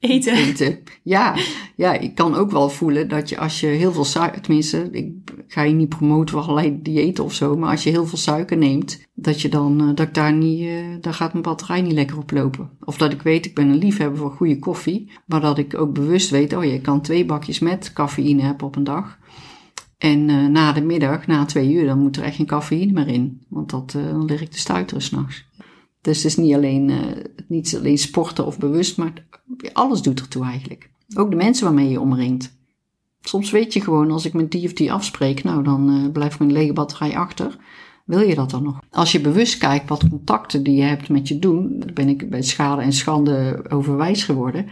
Eten. 0.10 0.80
Ja, 1.04 1.36
ja, 1.76 1.94
ik 1.94 2.16
kan 2.16 2.36
ook 2.36 2.52
wel 2.52 2.70
voelen 2.70 3.08
dat 3.08 3.30
je 3.30 3.38
als 3.38 3.60
je 3.60 3.68
heel 3.68 3.92
veel 3.92 4.06
suiker, 4.06 4.42
tenminste, 4.42 4.90
ik 4.92 5.12
ga 5.48 5.62
je 5.62 5.74
niet 5.74 5.90
promoten 5.90 6.36
voor 6.36 6.44
allerlei 6.44 6.80
diëten 6.82 7.24
of 7.24 7.34
zo, 7.34 7.58
maar 7.58 7.70
als 7.70 7.84
je 7.84 7.90
heel 7.90 8.06
veel 8.06 8.18
suiker 8.18 8.58
neemt, 8.58 9.06
dat 9.14 9.42
je 9.42 9.50
dan, 9.50 9.82
uh, 9.82 9.88
dat 9.88 10.08
ik 10.08 10.14
daar 10.14 10.34
niet, 10.34 10.62
uh, 10.62 10.78
daar 11.02 11.14
gaat 11.14 11.32
mijn 11.32 11.44
batterij 11.44 11.82
niet 11.82 11.94
lekker 11.94 12.18
op 12.18 12.32
lopen. 12.32 12.70
Of 12.84 12.98
dat 12.98 13.12
ik 13.12 13.22
weet, 13.22 13.46
ik 13.46 13.56
ben 13.56 13.70
een 13.70 13.78
liefhebber 13.78 14.18
voor 14.18 14.32
goede 14.32 14.60
koffie, 14.60 15.12
maar 15.26 15.42
dat 15.42 15.58
ik 15.58 15.78
ook 15.78 15.94
bewust 15.94 16.30
weet, 16.30 16.56
oh 16.56 16.64
je 16.64 16.82
kan 16.82 17.02
twee 17.02 17.26
bakjes 17.26 17.60
met 17.60 17.94
cafeïne 17.94 18.42
hebben 18.42 18.68
op 18.68 18.76
een 18.76 18.84
dag. 18.84 19.18
En 19.98 20.30
uh, 20.30 20.48
na 20.48 20.72
de 20.72 20.82
middag, 20.82 21.28
na 21.28 21.46
twee 21.46 21.74
uur, 21.74 21.86
dan 21.86 22.00
moet 22.00 22.18
er 22.18 22.24
echt 22.24 22.36
geen 22.36 22.46
cafeïne 22.46 22.92
meer 22.92 23.08
in. 23.08 23.42
Want 23.50 23.70
dat, 23.70 23.92
dan 23.92 24.26
lig 24.26 24.42
ik 24.42 24.52
te 24.52 24.60
stuiteren 24.60 25.04
s'nachts. 25.04 25.46
Dus 26.06 26.18
het 26.18 26.26
is 26.26 26.36
niet 26.36 26.54
alleen, 26.54 26.90
uh, 26.90 26.98
niet 27.48 27.76
alleen 27.78 27.98
sporten 27.98 28.46
of 28.46 28.58
bewust, 28.58 28.98
maar 28.98 29.14
alles 29.74 30.02
doet 30.02 30.20
ertoe 30.20 30.46
eigenlijk. 30.46 30.90
Ook 31.16 31.30
de 31.30 31.36
mensen 31.36 31.66
waarmee 31.66 31.90
je 31.90 32.00
omringt. 32.00 32.58
Soms 33.22 33.52
weet 33.52 33.74
je 33.74 33.82
gewoon, 33.82 34.12
als 34.12 34.26
ik 34.26 34.34
met 34.34 34.52
die 34.52 34.66
of 34.66 34.74
die 34.74 34.92
afspreek, 34.92 35.44
nou 35.44 35.64
dan 35.64 35.90
uh, 35.90 36.12
blijft 36.12 36.40
mijn 36.40 36.52
lege 36.52 36.74
batterij 36.74 37.18
achter. 37.18 37.58
Wil 38.06 38.20
je 38.20 38.36
dat 38.36 38.50
dan 38.50 38.64
nog? 38.64 38.80
Als 38.92 39.12
je 39.12 39.22
bewust 39.22 39.58
kijkt 39.58 39.90
wat 39.90 40.10
contacten 40.10 40.64
die 40.64 40.76
je 40.76 40.84
hebt 40.84 41.10
met 41.10 41.28
je 41.28 41.40
doen, 41.40 41.84
ben 41.94 42.10
ik 42.10 42.30
bij 42.30 42.42
schade 42.42 42.82
en 42.82 42.94
schande 42.94 43.66
overwijs 43.70 44.24
geworden. 44.24 44.66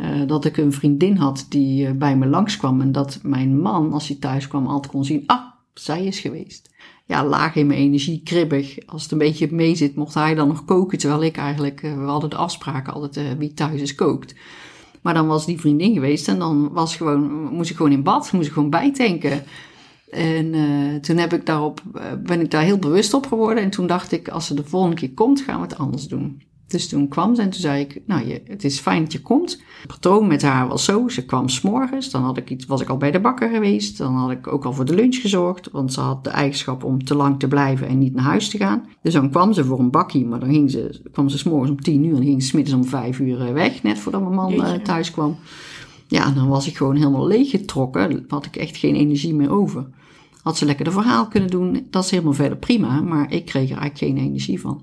Uh, 0.00 0.26
dat 0.26 0.44
ik 0.44 0.56
een 0.56 0.72
vriendin 0.72 1.16
had 1.16 1.46
die 1.48 1.94
bij 1.94 2.16
me 2.16 2.26
langskwam 2.26 2.80
en 2.80 2.92
dat 2.92 3.18
mijn 3.22 3.60
man, 3.60 3.92
als 3.92 4.08
hij 4.08 4.16
thuis 4.16 4.48
kwam, 4.48 4.66
altijd 4.66 4.92
kon 4.92 5.04
zien, 5.04 5.22
ah, 5.26 5.44
zij 5.74 6.04
is 6.04 6.20
geweest 6.20 6.70
ja, 7.12 7.24
laag 7.24 7.54
in 7.54 7.66
mijn 7.66 7.78
energie, 7.78 8.20
kribbig. 8.24 8.86
Als 8.86 9.02
het 9.02 9.12
een 9.12 9.18
beetje 9.18 9.48
mee 9.50 9.74
zit, 9.74 9.94
mocht 9.94 10.14
hij 10.14 10.34
dan 10.34 10.48
nog 10.48 10.64
koken. 10.64 10.98
Terwijl 10.98 11.22
ik 11.22 11.36
eigenlijk, 11.36 11.82
uh, 11.82 11.94
we 11.94 12.04
hadden 12.04 12.30
de 12.30 12.36
afspraken 12.36 12.92
altijd 12.92 13.16
uh, 13.16 13.32
wie 13.38 13.54
thuis 13.54 13.80
is 13.80 13.94
kookt. 13.94 14.34
Maar 15.02 15.14
dan 15.14 15.26
was 15.26 15.46
die 15.46 15.60
vriendin 15.60 15.92
geweest 15.92 16.28
en 16.28 16.38
dan 16.38 16.72
was 16.72 16.96
gewoon, 16.96 17.30
moest 17.52 17.70
ik 17.70 17.76
gewoon 17.76 17.92
in 17.92 18.02
bad, 18.02 18.32
moest 18.32 18.46
ik 18.46 18.52
gewoon 18.52 18.70
bijtanken. 18.70 19.44
En 20.10 20.54
uh, 20.54 20.94
toen 21.00 21.16
heb 21.16 21.32
ik 21.32 21.46
daarop, 21.46 21.82
ben 22.22 22.40
ik 22.40 22.50
daar 22.50 22.62
heel 22.62 22.78
bewust 22.78 23.14
op 23.14 23.26
geworden. 23.26 23.62
En 23.62 23.70
toen 23.70 23.86
dacht 23.86 24.12
ik, 24.12 24.28
als 24.28 24.46
ze 24.46 24.54
de 24.54 24.64
volgende 24.64 24.96
keer 24.96 25.12
komt, 25.14 25.40
gaan 25.40 25.60
we 25.60 25.66
het 25.66 25.78
anders 25.78 26.08
doen. 26.08 26.42
Dus 26.72 26.88
toen 26.88 27.08
kwam 27.08 27.34
ze 27.34 27.42
en 27.42 27.50
toen 27.50 27.60
zei 27.60 27.80
ik, 27.80 28.02
nou, 28.06 28.26
je, 28.26 28.42
het 28.44 28.64
is 28.64 28.80
fijn 28.80 29.02
dat 29.02 29.12
je 29.12 29.20
komt. 29.20 29.50
Het 29.80 29.86
patroon 29.86 30.26
met 30.26 30.42
haar 30.42 30.68
was 30.68 30.84
zo, 30.84 31.08
ze 31.08 31.24
kwam 31.24 31.48
s'morgens, 31.48 32.10
dan 32.10 32.22
had 32.22 32.36
ik 32.36 32.50
iets, 32.50 32.66
was 32.66 32.80
ik 32.80 32.88
al 32.88 32.96
bij 32.96 33.10
de 33.10 33.20
bakker 33.20 33.50
geweest. 33.50 33.98
Dan 33.98 34.14
had 34.14 34.30
ik 34.30 34.46
ook 34.46 34.64
al 34.64 34.72
voor 34.72 34.84
de 34.84 34.94
lunch 34.94 35.16
gezorgd, 35.16 35.70
want 35.70 35.92
ze 35.92 36.00
had 36.00 36.24
de 36.24 36.30
eigenschap 36.30 36.84
om 36.84 37.04
te 37.04 37.14
lang 37.14 37.38
te 37.38 37.48
blijven 37.48 37.88
en 37.88 37.98
niet 37.98 38.14
naar 38.14 38.24
huis 38.24 38.48
te 38.48 38.56
gaan. 38.56 38.84
Dus 39.02 39.12
dan 39.12 39.30
kwam 39.30 39.52
ze 39.52 39.64
voor 39.64 39.78
een 39.78 39.90
bakkie, 39.90 40.26
maar 40.26 40.40
dan 40.40 40.48
ging 40.48 40.70
ze, 40.70 41.00
kwam 41.12 41.28
ze 41.28 41.38
s'morgens 41.38 41.70
om 41.70 41.80
tien 41.80 42.04
uur 42.04 42.16
en 42.16 42.22
ging 42.22 42.42
ze 42.42 42.48
smiddags 42.48 42.76
om 42.76 42.84
vijf 42.84 43.18
uur 43.18 43.40
eh, 43.40 43.52
weg, 43.52 43.82
net 43.82 43.98
voordat 43.98 44.20
mijn 44.20 44.34
man 44.34 44.52
uh, 44.52 44.72
thuis 44.72 45.10
kwam. 45.10 45.36
Ja, 46.06 46.30
dan 46.30 46.48
was 46.48 46.66
ik 46.66 46.76
gewoon 46.76 46.96
helemaal 46.96 47.26
leeggetrokken, 47.26 48.24
had 48.28 48.46
ik 48.46 48.56
echt 48.56 48.76
geen 48.76 48.94
energie 48.94 49.34
meer 49.34 49.50
over. 49.50 49.86
Had 50.42 50.56
ze 50.56 50.64
lekker 50.64 50.84
de 50.84 50.90
verhaal 50.90 51.28
kunnen 51.28 51.50
doen, 51.50 51.86
dat 51.90 52.04
is 52.04 52.10
helemaal 52.10 52.32
verder 52.32 52.58
prima, 52.58 53.00
maar 53.00 53.32
ik 53.32 53.44
kreeg 53.44 53.70
er 53.70 53.76
eigenlijk 53.76 53.98
geen 53.98 54.26
energie 54.26 54.60
van. 54.60 54.82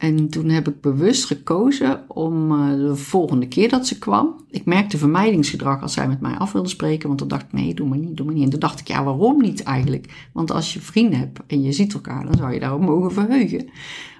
En 0.00 0.28
toen 0.28 0.48
heb 0.48 0.68
ik 0.68 0.80
bewust 0.80 1.24
gekozen 1.24 2.04
om 2.08 2.52
uh, 2.52 2.68
de 2.68 2.96
volgende 2.96 3.48
keer 3.48 3.68
dat 3.68 3.86
ze 3.86 3.98
kwam. 3.98 4.44
Ik 4.50 4.64
merkte 4.64 4.98
vermijdingsgedrag 4.98 5.82
als 5.82 5.92
zij 5.92 6.08
met 6.08 6.20
mij 6.20 6.34
af 6.34 6.52
wilde 6.52 6.68
spreken. 6.68 7.06
Want 7.06 7.18
dan 7.18 7.28
dacht 7.28 7.42
ik, 7.42 7.52
nee, 7.52 7.74
doe 7.74 7.88
maar 7.88 7.98
niet, 7.98 8.16
doe 8.16 8.26
maar 8.26 8.34
niet. 8.34 8.44
En 8.44 8.50
toen 8.50 8.60
dacht 8.60 8.80
ik, 8.80 8.88
ja, 8.88 9.04
waarom 9.04 9.40
niet 9.40 9.62
eigenlijk? 9.62 10.28
Want 10.32 10.50
als 10.50 10.72
je 10.72 10.80
vrienden 10.80 11.18
hebt 11.18 11.40
en 11.46 11.62
je 11.62 11.72
ziet 11.72 11.94
elkaar, 11.94 12.24
dan 12.24 12.34
zou 12.34 12.52
je 12.52 12.60
daarop 12.60 12.80
mogen 12.80 13.12
verheugen. 13.12 13.68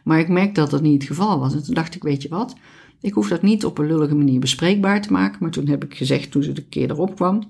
Maar 0.05 0.19
ik 0.19 0.29
merkte 0.29 0.61
dat 0.61 0.71
dat 0.71 0.83
niet 0.83 1.01
het 1.01 1.11
geval 1.11 1.39
was. 1.39 1.55
En 1.55 1.65
toen 1.65 1.75
dacht 1.75 1.95
ik, 1.95 2.03
weet 2.03 2.23
je 2.23 2.29
wat? 2.29 2.57
Ik 3.01 3.13
hoef 3.13 3.29
dat 3.29 3.43
niet 3.43 3.65
op 3.65 3.79
een 3.79 3.87
lullige 3.87 4.15
manier 4.15 4.41
bespreekbaar 4.41 5.03
te 5.03 5.13
maken. 5.13 5.39
Maar 5.41 5.51
toen 5.51 5.69
heb 5.69 5.85
ik 5.85 5.95
gezegd, 5.95 6.31
toen 6.31 6.43
ze 6.43 6.53
de 6.53 6.65
keer 6.65 6.91
erop 6.91 7.15
kwam. 7.15 7.43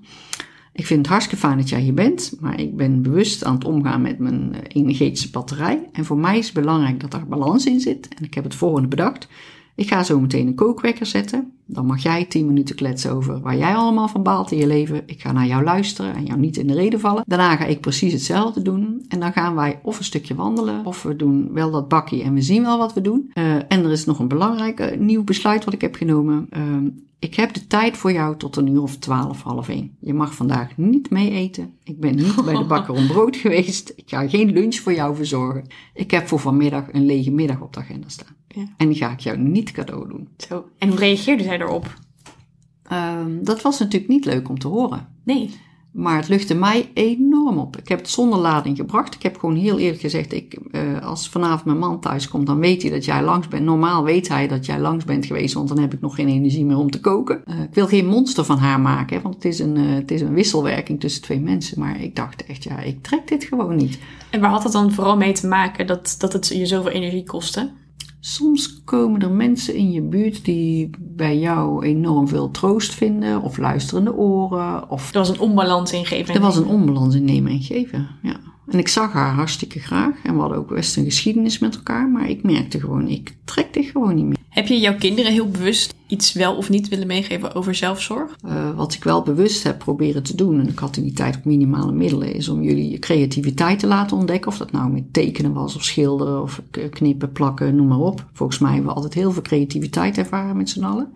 Ik 0.80 0.86
vind 0.86 0.98
het 0.98 1.08
hartstikke 1.08 1.46
fijn 1.46 1.58
dat 1.58 1.68
jij 1.68 1.80
hier 1.80 1.94
bent, 1.94 2.36
maar 2.40 2.60
ik 2.60 2.76
ben 2.76 3.02
bewust 3.02 3.44
aan 3.44 3.54
het 3.54 3.64
omgaan 3.64 4.02
met 4.02 4.18
mijn 4.18 4.54
eh, 4.54 4.60
energetische 4.68 5.30
batterij. 5.30 5.88
En 5.92 6.04
voor 6.04 6.18
mij 6.18 6.38
is 6.38 6.44
het 6.44 6.54
belangrijk 6.54 7.00
dat 7.00 7.14
er 7.14 7.26
balans 7.26 7.66
in 7.66 7.80
zit. 7.80 8.08
En 8.08 8.24
ik 8.24 8.34
heb 8.34 8.44
het 8.44 8.54
volgende 8.54 8.88
bedacht. 8.88 9.28
Ik 9.74 9.88
ga 9.88 10.02
zo 10.02 10.20
meteen 10.20 10.46
een 10.46 10.54
kookwekker 10.54 11.06
zetten. 11.06 11.52
Dan 11.72 11.86
mag 11.86 12.02
jij 12.02 12.24
tien 12.24 12.46
minuten 12.46 12.74
kletsen 12.74 13.12
over 13.12 13.40
waar 13.40 13.56
jij 13.56 13.74
allemaal 13.74 14.08
van 14.08 14.22
baalt 14.22 14.50
in 14.50 14.58
je 14.58 14.66
leven. 14.66 15.02
Ik 15.06 15.20
ga 15.20 15.32
naar 15.32 15.46
jou 15.46 15.64
luisteren 15.64 16.14
en 16.14 16.24
jou 16.24 16.38
niet 16.38 16.56
in 16.56 16.66
de 16.66 16.74
reden 16.74 17.00
vallen. 17.00 17.22
Daarna 17.26 17.56
ga 17.56 17.64
ik 17.64 17.80
precies 17.80 18.12
hetzelfde 18.12 18.62
doen. 18.62 19.04
En 19.08 19.20
dan 19.20 19.32
gaan 19.32 19.54
wij 19.54 19.80
of 19.82 19.98
een 19.98 20.04
stukje 20.04 20.34
wandelen, 20.34 20.86
of 20.86 21.02
we 21.02 21.16
doen 21.16 21.52
wel 21.52 21.70
dat 21.70 21.88
bakkie 21.88 22.22
en 22.22 22.34
we 22.34 22.42
zien 22.42 22.62
wel 22.62 22.78
wat 22.78 22.92
we 22.92 23.00
doen. 23.00 23.30
Uh, 23.34 23.54
en 23.54 23.84
er 23.84 23.90
is 23.90 24.04
nog 24.04 24.18
een 24.18 24.28
belangrijk 24.28 24.80
uh, 24.80 24.98
nieuw 24.98 25.24
besluit 25.24 25.64
wat 25.64 25.74
ik 25.74 25.80
heb 25.80 25.94
genomen. 25.94 26.48
Uh, 26.56 26.90
ik 27.20 27.34
heb 27.34 27.52
de 27.54 27.66
tijd 27.66 27.96
voor 27.96 28.12
jou 28.12 28.36
tot 28.36 28.56
een 28.56 28.66
uur 28.66 28.82
of 28.82 28.96
twaalf, 28.96 29.42
half 29.42 29.68
één. 29.68 29.96
Je 29.98 30.14
mag 30.14 30.34
vandaag 30.34 30.76
niet 30.76 31.10
mee 31.10 31.30
eten. 31.30 31.74
Ik 31.84 32.00
ben 32.00 32.16
niet 32.16 32.44
bij 32.44 32.54
de 32.54 32.64
bakker 32.64 32.94
om 32.94 33.06
brood 33.06 33.36
geweest. 33.46 33.92
Ik 33.96 34.04
ga 34.06 34.28
geen 34.28 34.52
lunch 34.52 34.76
voor 34.76 34.92
jou 34.92 35.16
verzorgen. 35.16 35.66
Ik 35.94 36.10
heb 36.10 36.28
voor 36.28 36.38
vanmiddag 36.38 36.92
een 36.92 37.06
lege 37.06 37.30
middag 37.30 37.60
op 37.60 37.72
de 37.72 37.80
agenda 37.80 38.08
staan. 38.08 38.36
Ja. 38.48 38.62
En 38.76 38.88
die 38.88 38.96
ga 38.96 39.10
ik 39.10 39.20
jou 39.20 39.38
niet 39.38 39.70
cadeau 39.70 40.08
doen. 40.08 40.28
Zo. 40.36 40.68
En 40.78 40.88
hoe 40.88 40.98
reageerde 40.98 41.42
zij 41.42 41.58
erop? 41.60 41.94
Um, 42.92 43.44
dat 43.44 43.62
was 43.62 43.78
natuurlijk 43.78 44.10
niet 44.10 44.24
leuk 44.24 44.48
om 44.48 44.58
te 44.58 44.68
horen. 44.68 45.08
Nee. 45.24 45.50
Maar 45.92 46.16
het 46.16 46.28
luchtte 46.28 46.54
mij 46.54 46.90
enorm 46.94 47.58
op. 47.58 47.76
Ik 47.76 47.88
heb 47.88 47.98
het 47.98 48.08
zonder 48.08 48.38
lading 48.38 48.76
gebracht. 48.76 49.14
Ik 49.14 49.22
heb 49.22 49.38
gewoon 49.38 49.56
heel 49.56 49.78
eerlijk 49.78 50.00
gezegd, 50.00 50.32
ik, 50.32 50.58
uh, 50.72 51.00
als 51.02 51.28
vanavond 51.28 51.64
mijn 51.64 51.78
man 51.78 52.00
thuis 52.00 52.28
komt, 52.28 52.46
dan 52.46 52.58
weet 52.58 52.82
hij 52.82 52.90
dat 52.90 53.04
jij 53.04 53.22
langs 53.22 53.48
bent. 53.48 53.64
Normaal 53.64 54.04
weet 54.04 54.28
hij 54.28 54.48
dat 54.48 54.66
jij 54.66 54.80
langs 54.80 55.04
bent 55.04 55.26
geweest, 55.26 55.54
want 55.54 55.68
dan 55.68 55.78
heb 55.78 55.92
ik 55.92 56.00
nog 56.00 56.14
geen 56.14 56.28
energie 56.28 56.64
meer 56.64 56.76
om 56.76 56.90
te 56.90 57.00
koken. 57.00 57.42
Uh, 57.46 57.62
ik 57.62 57.74
wil 57.74 57.86
geen 57.86 58.06
monster 58.06 58.44
van 58.44 58.58
haar 58.58 58.80
maken, 58.80 59.16
hè, 59.16 59.22
want 59.22 59.34
het 59.34 59.44
is, 59.44 59.58
een, 59.58 59.76
uh, 59.76 59.94
het 59.94 60.10
is 60.10 60.20
een 60.20 60.34
wisselwerking 60.34 61.00
tussen 61.00 61.22
twee 61.22 61.40
mensen. 61.40 61.80
Maar 61.80 62.00
ik 62.00 62.16
dacht 62.16 62.46
echt, 62.46 62.64
ja, 62.64 62.78
ik 62.78 63.02
trek 63.02 63.28
dit 63.28 63.44
gewoon 63.44 63.76
niet. 63.76 63.98
En 64.30 64.40
waar 64.40 64.50
had 64.50 64.62
het 64.62 64.72
dan 64.72 64.92
vooral 64.92 65.16
mee 65.16 65.32
te 65.32 65.46
maken 65.46 65.86
dat, 65.86 66.14
dat 66.18 66.32
het 66.32 66.48
je 66.48 66.66
zoveel 66.66 66.90
energie 66.90 67.24
kostte? 67.24 67.70
Soms 68.20 68.84
komen 68.84 69.20
er 69.20 69.30
mensen 69.30 69.74
in 69.74 69.90
je 69.90 70.02
buurt 70.02 70.44
die 70.44 70.90
bij 70.98 71.38
jou 71.38 71.84
enorm 71.84 72.28
veel 72.28 72.50
troost 72.50 72.94
vinden, 72.94 73.42
of 73.42 73.58
luisterende 73.58 74.14
oren. 74.14 74.90
Of... 74.90 75.12
Er 75.12 75.18
was 75.18 75.28
een 75.28 75.40
onbalans 75.40 75.92
in 75.92 76.06
geven. 76.06 76.34
Er 76.34 76.40
was 76.40 76.56
een 76.56 76.66
onbalans 76.66 77.14
in 77.14 77.24
nemen 77.24 77.52
en 77.52 77.60
geven, 77.62 78.08
ja. 78.22 78.40
En 78.66 78.78
ik 78.78 78.88
zag 78.88 79.12
haar 79.12 79.34
hartstikke 79.34 79.78
graag 79.78 80.14
en 80.24 80.34
we 80.34 80.40
hadden 80.40 80.58
ook 80.58 80.74
best 80.74 80.96
een 80.96 81.04
geschiedenis 81.04 81.58
met 81.58 81.74
elkaar, 81.74 82.08
maar 82.08 82.28
ik 82.28 82.42
merkte 82.42 82.80
gewoon, 82.80 83.08
ik 83.08 83.36
trek 83.44 83.72
dit 83.72 83.86
gewoon 83.86 84.14
niet 84.14 84.24
meer. 84.24 84.38
Heb 84.48 84.66
je 84.66 84.80
jouw 84.80 84.96
kinderen 84.96 85.32
heel 85.32 85.50
bewust 85.50 85.94
iets 86.06 86.32
wel 86.32 86.56
of 86.56 86.68
niet 86.68 86.88
willen 86.88 87.06
meegeven 87.06 87.54
over 87.54 87.74
zelfzorg? 87.74 88.36
Uh, 88.46 88.76
wat 88.76 88.94
ik 88.94 89.04
wel 89.04 89.22
bewust 89.22 89.62
heb 89.62 89.78
proberen 89.78 90.22
te 90.22 90.36
doen, 90.36 90.60
en 90.60 90.68
ik 90.68 90.78
had 90.78 90.96
in 90.96 91.02
die 91.02 91.12
tijd 91.12 91.36
ook 91.36 91.44
minimale 91.44 91.92
middelen, 91.92 92.34
is 92.34 92.48
om 92.48 92.62
jullie 92.62 92.90
je 92.90 92.98
creativiteit 92.98 93.78
te 93.78 93.86
laten 93.86 94.16
ontdekken. 94.16 94.50
Of 94.50 94.58
dat 94.58 94.72
nou 94.72 94.90
met 94.90 95.12
tekenen 95.12 95.52
was, 95.52 95.76
of 95.76 95.84
schilderen, 95.84 96.42
of 96.42 96.62
knippen, 96.90 97.32
plakken, 97.32 97.76
noem 97.76 97.88
maar 97.88 97.98
op. 97.98 98.26
Volgens 98.32 98.58
mij 98.58 98.70
hebben 98.70 98.88
we 98.88 98.94
altijd 98.94 99.14
heel 99.14 99.32
veel 99.32 99.42
creativiteit 99.42 100.18
ervaren 100.18 100.56
met 100.56 100.68
z'n 100.68 100.84
allen. 100.84 101.12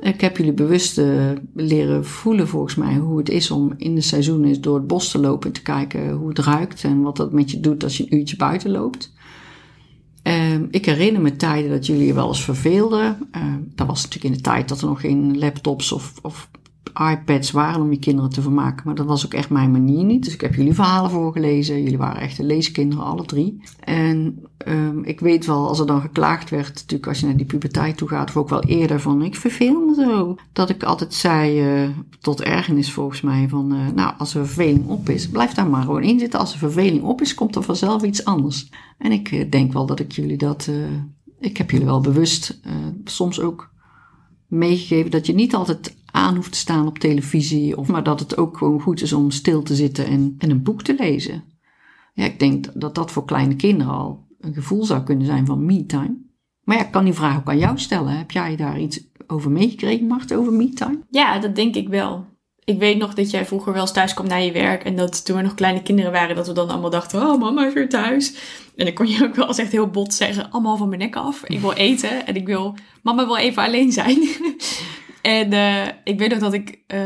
Ik 0.00 0.20
heb 0.20 0.36
jullie 0.36 0.52
bewust 0.52 0.98
uh, 0.98 1.30
leren 1.54 2.04
voelen 2.04 2.48
volgens 2.48 2.74
mij 2.74 2.94
hoe 2.94 3.18
het 3.18 3.28
is 3.28 3.50
om 3.50 3.74
in 3.76 3.94
de 3.94 4.00
seizoenen 4.00 4.60
door 4.60 4.74
het 4.76 4.86
bos 4.86 5.10
te 5.10 5.18
lopen 5.18 5.46
en 5.46 5.54
te 5.54 5.62
kijken 5.62 6.10
hoe 6.12 6.28
het 6.28 6.38
ruikt 6.38 6.84
en 6.84 7.02
wat 7.02 7.16
dat 7.16 7.32
met 7.32 7.50
je 7.50 7.60
doet 7.60 7.82
als 7.82 7.96
je 7.96 8.02
een 8.02 8.18
uurtje 8.18 8.36
buiten 8.36 8.70
loopt. 8.70 9.12
Uh, 10.26 10.54
ik 10.70 10.86
herinner 10.86 11.22
me 11.22 11.36
tijden 11.36 11.70
dat 11.70 11.86
jullie 11.86 12.06
je 12.06 12.14
wel 12.14 12.28
eens 12.28 12.44
verveelden. 12.44 13.18
Uh, 13.36 13.54
dat 13.74 13.86
was 13.86 14.02
natuurlijk 14.02 14.34
in 14.34 14.40
de 14.42 14.48
tijd 14.48 14.68
dat 14.68 14.80
er 14.80 14.86
nog 14.86 15.00
geen 15.00 15.38
laptops 15.38 15.92
of, 15.92 16.14
of 16.22 16.50
iPads 17.12 17.50
waren 17.50 17.80
om 17.80 17.90
je 17.90 17.98
kinderen 17.98 18.30
te 18.30 18.42
vermaken. 18.42 18.82
Maar 18.86 18.94
dat 18.94 19.06
was 19.06 19.24
ook 19.24 19.34
echt 19.34 19.50
mijn 19.50 19.70
manier 19.70 20.04
niet. 20.04 20.24
Dus 20.24 20.34
ik 20.34 20.40
heb 20.40 20.54
jullie 20.54 20.74
verhalen 20.74 21.10
voorgelezen. 21.10 21.82
Jullie 21.82 21.98
waren 21.98 22.20
echte 22.20 22.44
leeskinderen, 22.44 23.04
alle 23.04 23.24
drie. 23.24 23.60
En 23.80 24.44
um, 24.68 25.04
ik 25.04 25.20
weet 25.20 25.46
wel, 25.46 25.68
als 25.68 25.80
er 25.80 25.86
dan 25.86 26.00
geklaagd 26.00 26.50
werd, 26.50 26.74
natuurlijk 26.74 27.06
als 27.06 27.20
je 27.20 27.26
naar 27.26 27.36
die 27.36 27.46
puberteit 27.46 27.96
toe 27.96 28.08
gaat, 28.08 28.28
of 28.28 28.36
ook 28.36 28.48
wel 28.48 28.62
eerder 28.64 29.00
van, 29.00 29.22
ik 29.22 29.36
verveel 29.36 29.80
me 29.80 29.94
zo. 29.94 30.36
Dat 30.52 30.70
ik 30.70 30.82
altijd 30.82 31.14
zei, 31.14 31.82
uh, 31.82 31.88
tot 32.20 32.42
ergernis 32.42 32.92
volgens 32.92 33.20
mij, 33.20 33.48
van, 33.48 33.72
uh, 33.72 33.88
nou, 33.94 34.14
als 34.18 34.34
er 34.34 34.46
verveling 34.46 34.88
op 34.88 35.08
is, 35.08 35.28
blijf 35.28 35.52
daar 35.52 35.68
maar 35.68 35.82
gewoon 35.82 36.02
in 36.02 36.18
zitten. 36.18 36.40
Als 36.40 36.52
er 36.52 36.58
verveling 36.58 37.02
op 37.02 37.20
is, 37.20 37.34
komt 37.34 37.56
er 37.56 37.62
vanzelf 37.62 38.02
iets 38.02 38.24
anders. 38.24 38.70
En 38.98 39.12
ik 39.12 39.30
uh, 39.30 39.50
denk 39.50 39.72
wel 39.72 39.86
dat 39.86 40.00
ik 40.00 40.12
jullie 40.12 40.38
dat, 40.38 40.70
ik 41.40 41.56
heb 41.56 41.70
jullie 41.70 41.86
wel 41.86 42.00
bewust 42.00 42.60
soms 43.04 43.40
ook 43.40 43.72
meegegeven 44.46 45.10
dat 45.10 45.26
je 45.26 45.34
niet 45.34 45.54
altijd 45.54 45.96
aan 46.14 46.34
hoeft 46.34 46.52
te 46.52 46.58
staan 46.58 46.86
op 46.86 46.98
televisie, 46.98 47.76
of, 47.76 47.88
maar 47.88 48.02
dat 48.02 48.20
het 48.20 48.36
ook 48.36 48.56
gewoon 48.56 48.80
goed 48.80 49.02
is 49.02 49.12
om 49.12 49.30
stil 49.30 49.62
te 49.62 49.74
zitten 49.74 50.06
en, 50.06 50.34
en 50.38 50.50
een 50.50 50.62
boek 50.62 50.82
te 50.82 50.94
lezen. 50.98 51.44
Ja, 52.12 52.24
ik 52.24 52.38
denk 52.38 52.66
dat 52.74 52.94
dat 52.94 53.10
voor 53.10 53.24
kleine 53.24 53.56
kinderen 53.56 53.92
al 53.92 54.26
een 54.40 54.54
gevoel 54.54 54.84
zou 54.84 55.02
kunnen 55.02 55.26
zijn 55.26 55.46
van 55.46 55.64
me-time. 55.64 56.16
Maar 56.64 56.76
ja, 56.76 56.84
ik 56.84 56.90
kan 56.90 57.04
die 57.04 57.12
vraag 57.12 57.36
ook 57.36 57.48
aan 57.48 57.58
jou 57.58 57.78
stellen. 57.78 58.16
Heb 58.16 58.30
jij 58.30 58.56
daar 58.56 58.80
iets 58.80 59.00
over 59.26 59.50
meegekregen, 59.50 60.06
Mart, 60.06 60.34
over 60.34 60.52
me-time? 60.52 60.98
Ja, 61.10 61.38
dat 61.38 61.56
denk 61.56 61.74
ik 61.74 61.88
wel. 61.88 62.24
Ik 62.64 62.78
weet 62.78 62.98
nog 62.98 63.14
dat 63.14 63.30
jij 63.30 63.46
vroeger 63.46 63.72
wel 63.72 63.82
eens 63.82 63.92
thuis 63.92 64.14
kwam 64.14 64.26
naar 64.26 64.42
je 64.42 64.52
werk. 64.52 64.84
En 64.84 64.96
dat 64.96 65.24
toen 65.24 65.36
we 65.36 65.42
nog 65.42 65.54
kleine 65.54 65.82
kinderen 65.82 66.12
waren, 66.12 66.36
dat 66.36 66.46
we 66.46 66.52
dan 66.52 66.68
allemaal 66.68 66.90
dachten: 66.90 67.22
Oh, 67.22 67.40
mama 67.40 67.66
is 67.66 67.72
weer 67.72 67.88
thuis. 67.88 68.34
En 68.76 68.84
dan 68.84 68.94
kon 68.94 69.08
je 69.08 69.24
ook 69.24 69.34
wel 69.34 69.46
eens 69.46 69.58
echt 69.58 69.72
heel 69.72 69.86
bot 69.86 70.14
zeggen: 70.14 70.50
Allemaal 70.50 70.76
van 70.76 70.88
mijn 70.88 71.00
nek 71.00 71.16
af. 71.16 71.44
Ik 71.44 71.60
wil 71.60 71.72
eten 71.72 72.26
en 72.26 72.34
ik 72.34 72.46
wil, 72.46 72.74
mama 73.02 73.26
wil 73.26 73.36
even 73.36 73.62
alleen 73.62 73.92
zijn. 73.92 74.18
En 75.24 75.52
uh, 75.52 75.86
ik 76.04 76.18
weet 76.18 76.30
nog 76.30 76.38
dat 76.38 76.52
ik, 76.52 76.78
uh, 76.94 77.00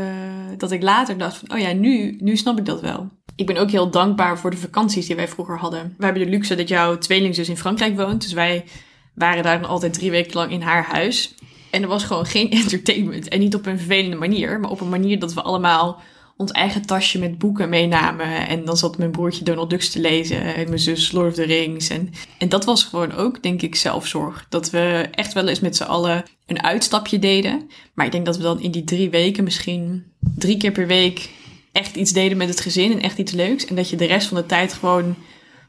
dat 0.57 0.71
ik 0.71 0.81
later 0.81 1.17
dacht 1.17 1.37
van, 1.37 1.51
oh 1.53 1.59
ja, 1.59 1.73
nu, 1.73 2.17
nu 2.19 2.37
snap 2.37 2.57
ik 2.57 2.65
dat 2.65 2.81
wel. 2.81 3.09
Ik 3.35 3.45
ben 3.45 3.57
ook 3.57 3.71
heel 3.71 3.89
dankbaar 3.89 4.39
voor 4.39 4.51
de 4.51 4.57
vakanties 4.57 5.07
die 5.07 5.15
wij 5.15 5.27
vroeger 5.27 5.57
hadden. 5.57 5.95
We 5.97 6.05
hebben 6.05 6.23
de 6.23 6.29
luxe 6.29 6.55
dat 6.55 6.67
jouw 6.67 6.97
tweelingzus 6.97 7.49
in 7.49 7.57
Frankrijk 7.57 7.95
woont. 7.95 8.21
Dus 8.21 8.33
wij 8.33 8.65
waren 9.13 9.43
daar 9.43 9.59
dan 9.59 9.69
altijd 9.69 9.93
drie 9.93 10.11
weken 10.11 10.35
lang 10.35 10.51
in 10.51 10.61
haar 10.61 10.83
huis. 10.83 11.35
En 11.69 11.81
er 11.81 11.87
was 11.87 12.03
gewoon 12.03 12.25
geen 12.25 12.51
entertainment. 12.61 13.27
En 13.27 13.39
niet 13.39 13.55
op 13.55 13.65
een 13.65 13.77
vervelende 13.77 14.15
manier, 14.15 14.59
maar 14.59 14.69
op 14.69 14.81
een 14.81 14.89
manier 14.89 15.19
dat 15.19 15.33
we 15.33 15.41
allemaal 15.41 16.01
ons 16.39 16.51
eigen 16.51 16.85
tasje 16.85 17.19
met 17.19 17.37
boeken 17.37 17.69
meenamen. 17.69 18.47
En 18.47 18.65
dan 18.65 18.77
zat 18.77 18.97
mijn 18.97 19.11
broertje 19.11 19.43
Donald 19.43 19.69
Ducks 19.69 19.89
te 19.89 19.99
lezen 19.99 20.55
en 20.55 20.67
mijn 20.67 20.79
zus 20.79 21.11
Lord 21.11 21.27
of 21.27 21.33
the 21.33 21.43
Rings. 21.43 21.89
En, 21.89 22.09
en 22.37 22.49
dat 22.49 22.65
was 22.65 22.83
gewoon 22.83 23.13
ook, 23.13 23.43
denk 23.43 23.61
ik, 23.61 23.75
zelfzorg. 23.75 24.45
Dat 24.49 24.69
we 24.69 25.07
echt 25.11 25.33
wel 25.33 25.47
eens 25.47 25.59
met 25.59 25.75
z'n 25.75 25.83
allen 25.83 26.23
een 26.45 26.63
uitstapje 26.63 27.19
deden. 27.19 27.69
Maar 27.93 28.05
ik 28.05 28.11
denk 28.11 28.25
dat 28.25 28.37
we 28.37 28.43
dan 28.43 28.61
in 28.61 28.71
die 28.71 28.83
drie 28.83 29.09
weken 29.09 29.43
misschien 29.43 30.03
drie 30.19 30.57
keer 30.57 30.71
per 30.71 30.87
week 30.87 31.29
echt 31.71 31.95
iets 31.95 32.11
deden 32.11 32.37
met 32.37 32.49
het 32.49 32.59
gezin 32.59 32.91
en 32.91 33.01
echt 33.01 33.17
iets 33.17 33.31
leuks. 33.31 33.65
En 33.65 33.75
dat 33.75 33.89
je 33.89 33.95
de 33.95 34.05
rest 34.05 34.27
van 34.27 34.37
de 34.37 34.45
tijd 34.45 34.73
gewoon 34.73 35.15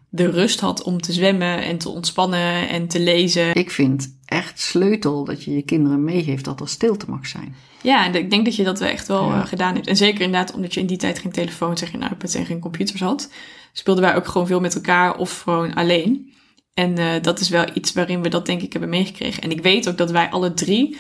de 0.08 0.30
rust 0.30 0.60
had 0.60 0.82
om 0.82 1.00
te 1.00 1.12
zwemmen 1.12 1.62
en 1.62 1.78
te 1.78 1.88
ontspannen 1.88 2.68
en 2.68 2.88
te 2.88 3.00
lezen. 3.00 3.54
Ik 3.54 3.70
vind 3.70 4.18
echt 4.30 4.60
sleutel 4.60 5.24
dat 5.24 5.44
je 5.44 5.54
je 5.54 5.62
kinderen 5.62 6.04
meegeeft 6.04 6.44
dat 6.44 6.60
er 6.60 6.68
stilte 6.68 7.10
mag 7.10 7.26
zijn. 7.26 7.54
Ja, 7.82 8.06
en 8.06 8.14
ik 8.14 8.30
denk 8.30 8.44
dat 8.44 8.56
je 8.56 8.64
dat 8.64 8.80
echt 8.80 9.08
wel 9.08 9.24
ja. 9.24 9.44
gedaan 9.44 9.74
hebt. 9.74 9.86
En 9.86 9.96
zeker 9.96 10.20
inderdaad 10.20 10.54
omdat 10.54 10.74
je 10.74 10.80
in 10.80 10.86
die 10.86 10.96
tijd 10.96 11.18
geen 11.18 11.32
telefoons 11.32 11.80
en 11.80 11.88
geen 11.88 12.02
iPads 12.02 12.34
en 12.34 12.46
geen 12.46 12.60
computers 12.60 13.00
had. 13.00 13.30
Speelden 13.72 14.04
wij 14.04 14.16
ook 14.16 14.26
gewoon 14.26 14.46
veel 14.46 14.60
met 14.60 14.74
elkaar 14.74 15.16
of 15.16 15.40
gewoon 15.40 15.74
alleen. 15.74 16.32
En 16.74 16.98
uh, 16.98 17.12
dat 17.22 17.40
is 17.40 17.48
wel 17.48 17.64
iets 17.74 17.92
waarin 17.92 18.22
we 18.22 18.28
dat 18.28 18.46
denk 18.46 18.62
ik 18.62 18.72
hebben 18.72 18.90
meegekregen. 18.90 19.42
En 19.42 19.50
ik 19.50 19.62
weet 19.62 19.88
ook 19.88 19.98
dat 19.98 20.10
wij 20.10 20.30
alle 20.30 20.54
drie, 20.54 20.96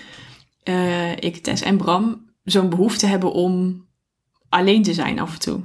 uh, 0.64 1.16
ik, 1.16 1.36
Tess 1.36 1.62
en 1.62 1.76
Bram, 1.76 2.30
zo'n 2.44 2.68
behoefte 2.68 3.06
hebben 3.06 3.32
om 3.32 3.84
alleen 4.48 4.82
te 4.82 4.94
zijn 4.94 5.18
af 5.18 5.32
en 5.32 5.40
toe. 5.40 5.60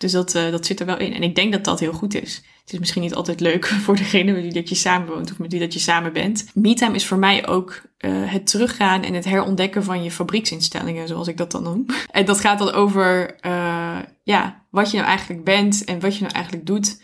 Dus 0.00 0.12
dat, 0.12 0.34
uh, 0.34 0.50
dat 0.50 0.66
zit 0.66 0.80
er 0.80 0.86
wel 0.86 0.98
in. 0.98 1.14
En 1.14 1.22
ik 1.22 1.34
denk 1.34 1.52
dat 1.52 1.64
dat 1.64 1.80
heel 1.80 1.92
goed 1.92 2.22
is. 2.22 2.42
Het 2.60 2.72
is 2.72 2.78
misschien 2.78 3.02
niet 3.02 3.14
altijd 3.14 3.40
leuk 3.40 3.66
voor 3.84 3.96
degene 3.96 4.32
met 4.32 4.42
wie 4.42 4.52
dat 4.52 4.68
je 4.68 4.74
samen 4.74 5.08
woont 5.08 5.30
of 5.30 5.38
met 5.38 5.50
wie 5.50 5.60
dat 5.60 5.72
je 5.72 5.78
samen 5.78 6.12
bent. 6.12 6.46
MeTime 6.54 6.94
is 6.94 7.06
voor 7.06 7.18
mij 7.18 7.48
ook 7.48 7.82
uh, 7.98 8.32
het 8.32 8.46
teruggaan 8.46 9.02
en 9.02 9.14
het 9.14 9.24
herontdekken 9.24 9.84
van 9.84 10.02
je 10.02 10.10
fabrieksinstellingen, 10.10 11.08
zoals 11.08 11.28
ik 11.28 11.36
dat 11.36 11.50
dan 11.50 11.62
noem. 11.62 11.86
En 12.10 12.24
dat 12.24 12.40
gaat 12.40 12.58
dan 12.58 12.72
over 12.72 13.36
uh, 13.46 13.98
ja, 14.22 14.64
wat 14.70 14.90
je 14.90 14.96
nou 14.96 15.08
eigenlijk 15.08 15.44
bent 15.44 15.84
en 15.84 16.00
wat 16.00 16.14
je 16.14 16.22
nou 16.22 16.34
eigenlijk 16.34 16.66
doet 16.66 17.02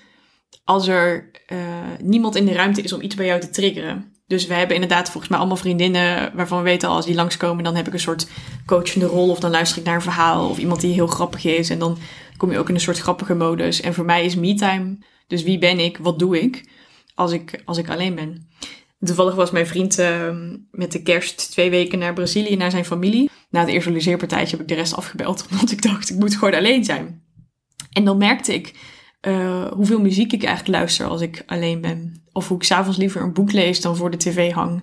als 0.65 0.89
er 0.89 1.31
niemand 2.03 2.37
in 2.37 2.47
de 2.47 2.53
ruimte 2.53 2.83
is 2.83 2.93
om 2.93 3.01
iets 3.01 3.15
bij 3.15 3.27
jou 3.27 3.41
te 3.41 3.51
triggeren. 3.51 4.13
Dus 4.27 4.47
we 4.47 4.55
hebben 4.55 4.75
inderdaad 4.75 5.11
volgens 5.11 5.29
mij 5.29 5.39
allemaal 5.39 5.57
vriendinnen 5.57 6.33
waarvan 6.35 6.59
we 6.59 6.65
weten 6.65 6.89
als 6.89 7.07
die 7.07 7.15
langskomen, 7.15 7.65
dan 7.65 7.77
heb 7.77 7.87
ik 7.87 7.93
een 7.93 8.01
soort 8.01 8.27
coachende 8.67 9.07
rol 9.07 9.31
of 9.31 9.39
dan 9.39 9.51
luister 9.51 9.79
ik 9.79 9.85
naar 9.85 9.95
een 9.95 10.03
verhaal 10.03 10.49
of 10.49 10.59
iemand 10.59 10.81
die 10.81 10.93
heel 10.93 11.07
grappig 11.07 11.45
is 11.45 11.71
en 11.71 11.79
dan 11.79 11.99
kom 12.37 12.53
je 12.53 12.59
ook 12.59 12.69
in 12.69 12.75
een 12.75 12.81
soort 12.81 12.99
grappige 12.99 13.35
modus. 13.35 13.81
En 13.81 13.95
voor 13.95 14.05
mij 14.05 14.25
is 14.25 14.35
me-time, 14.35 14.99
dus 15.27 15.43
wie 15.43 15.59
ben 15.59 15.79
ik, 15.79 15.99
wat 15.99 16.19
doe 16.19 16.43
ik, 16.43 16.69
als 17.15 17.33
ik, 17.33 17.63
als 17.65 17.79
ik 17.79 17.91
alleen 17.91 18.15
ben. 18.15 18.49
Toevallig 19.01 19.35
was 19.35 19.51
mijn 19.51 19.67
vriend 19.67 19.99
uh, 19.99 20.37
met 20.71 20.93
de 20.93 21.03
kerst 21.03 21.51
twee 21.51 21.71
weken 21.71 21.99
naar 21.99 22.13
Brazilië, 22.13 22.57
naar 22.57 22.71
zijn 22.71 22.85
familie. 22.85 23.31
Na 23.51 23.61
het 23.61 23.69
eerste 23.69 23.93
logeerpartijtje 23.93 24.51
heb 24.51 24.61
ik 24.61 24.69
de 24.69 24.75
rest 24.75 24.95
afgebeld, 24.95 25.47
omdat 25.51 25.71
ik 25.71 25.83
dacht, 25.83 26.11
ik 26.11 26.19
moet 26.19 26.37
gewoon 26.37 26.55
alleen 26.55 26.85
zijn. 26.85 27.23
En 27.93 28.05
dan 28.05 28.17
merkte 28.17 28.55
ik 28.55 28.75
uh, 29.27 29.67
hoeveel 29.67 30.01
muziek 30.01 30.33
ik 30.33 30.43
eigenlijk 30.43 30.79
luister 30.79 31.07
als 31.07 31.21
ik 31.21 31.43
alleen 31.47 31.81
ben. 31.81 32.23
Of 32.33 32.49
hoe 32.49 32.57
ik 32.57 32.63
s'avonds 32.63 32.99
liever 32.99 33.23
een 33.23 33.33
boek 33.33 33.53
lees 33.53 33.81
dan 33.81 33.97
voor 33.97 34.11
de 34.11 34.17
tv 34.17 34.53
hang. 34.53 34.83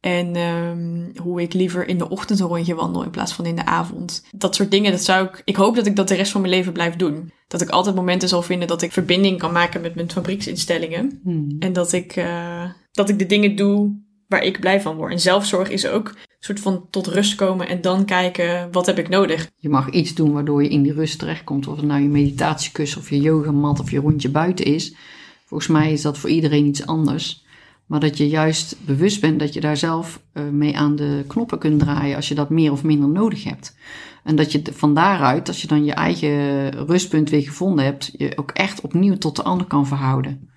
En 0.00 0.36
um, 0.36 1.12
hoe 1.22 1.42
ik 1.42 1.52
liever 1.52 1.88
in 1.88 1.98
de 1.98 2.08
ochtend 2.08 2.40
een 2.40 2.46
rondje 2.46 2.74
wandel 2.74 3.04
in 3.04 3.10
plaats 3.10 3.32
van 3.32 3.46
in 3.46 3.56
de 3.56 3.64
avond. 3.64 4.24
Dat 4.30 4.54
soort 4.54 4.70
dingen, 4.70 4.90
dat 4.90 5.02
zou 5.02 5.26
ik. 5.26 5.42
Ik 5.44 5.56
hoop 5.56 5.76
dat 5.76 5.86
ik 5.86 5.96
dat 5.96 6.08
de 6.08 6.14
rest 6.14 6.32
van 6.32 6.40
mijn 6.40 6.52
leven 6.52 6.72
blijf 6.72 6.96
doen. 6.96 7.32
Dat 7.48 7.60
ik 7.60 7.68
altijd 7.68 7.94
momenten 7.94 8.28
zal 8.28 8.42
vinden 8.42 8.68
dat 8.68 8.82
ik 8.82 8.92
verbinding 8.92 9.38
kan 9.38 9.52
maken 9.52 9.80
met 9.80 9.94
mijn 9.94 10.10
fabrieksinstellingen. 10.10 11.20
Hmm. 11.22 11.56
En 11.58 11.72
dat 11.72 11.92
ik, 11.92 12.16
uh, 12.16 12.64
dat 12.92 13.08
ik 13.08 13.18
de 13.18 13.26
dingen 13.26 13.56
doe 13.56 14.06
waar 14.28 14.42
ik 14.42 14.60
blij 14.60 14.80
van 14.80 14.96
word. 14.96 15.12
En 15.12 15.20
zelfzorg 15.20 15.68
is 15.68 15.86
ook 15.86 16.14
soort 16.38 16.60
van 16.60 16.86
tot 16.90 17.06
rust 17.06 17.34
komen 17.34 17.68
en 17.68 17.80
dan 17.80 18.04
kijken 18.04 18.72
wat 18.72 18.86
heb 18.86 18.98
ik 18.98 19.08
nodig. 19.08 19.50
Je 19.56 19.68
mag 19.68 19.90
iets 19.90 20.14
doen 20.14 20.32
waardoor 20.32 20.62
je 20.62 20.68
in 20.68 20.82
die 20.82 20.92
rust 20.92 21.18
terechtkomt. 21.18 21.66
Of 21.66 21.76
het 21.76 21.84
nou 21.84 22.02
je 22.02 22.08
meditatiekussen 22.08 23.00
of 23.00 23.10
je 23.10 23.20
yogamat 23.20 23.80
of 23.80 23.90
je 23.90 23.98
rondje 23.98 24.30
buiten 24.30 24.64
is. 24.64 24.94
Volgens 25.44 25.68
mij 25.68 25.92
is 25.92 26.02
dat 26.02 26.18
voor 26.18 26.30
iedereen 26.30 26.66
iets 26.66 26.86
anders. 26.86 27.46
Maar 27.88 28.00
dat 28.00 28.16
je 28.16 28.28
juist 28.28 28.76
bewust 28.84 29.20
bent 29.20 29.38
dat 29.38 29.54
je 29.54 29.60
daar 29.60 29.76
zelf 29.76 30.22
eh, 30.32 30.48
mee 30.48 30.76
aan 30.76 30.96
de 30.96 31.24
knoppen 31.26 31.58
kunt 31.58 31.80
draaien 31.80 32.16
als 32.16 32.28
je 32.28 32.34
dat 32.34 32.50
meer 32.50 32.72
of 32.72 32.84
minder 32.84 33.08
nodig 33.08 33.44
hebt. 33.44 33.76
En 34.24 34.36
dat 34.36 34.52
je 34.52 34.62
van 34.72 34.94
daaruit, 34.94 35.48
als 35.48 35.62
je 35.62 35.68
dan 35.68 35.84
je 35.84 35.92
eigen 35.92 36.70
rustpunt 36.86 37.30
weer 37.30 37.42
gevonden 37.42 37.84
hebt, 37.84 38.10
je 38.16 38.32
ook 38.36 38.50
echt 38.50 38.80
opnieuw 38.80 39.16
tot 39.18 39.36
de 39.36 39.42
ander 39.42 39.66
kan 39.66 39.86
verhouden. 39.86 40.50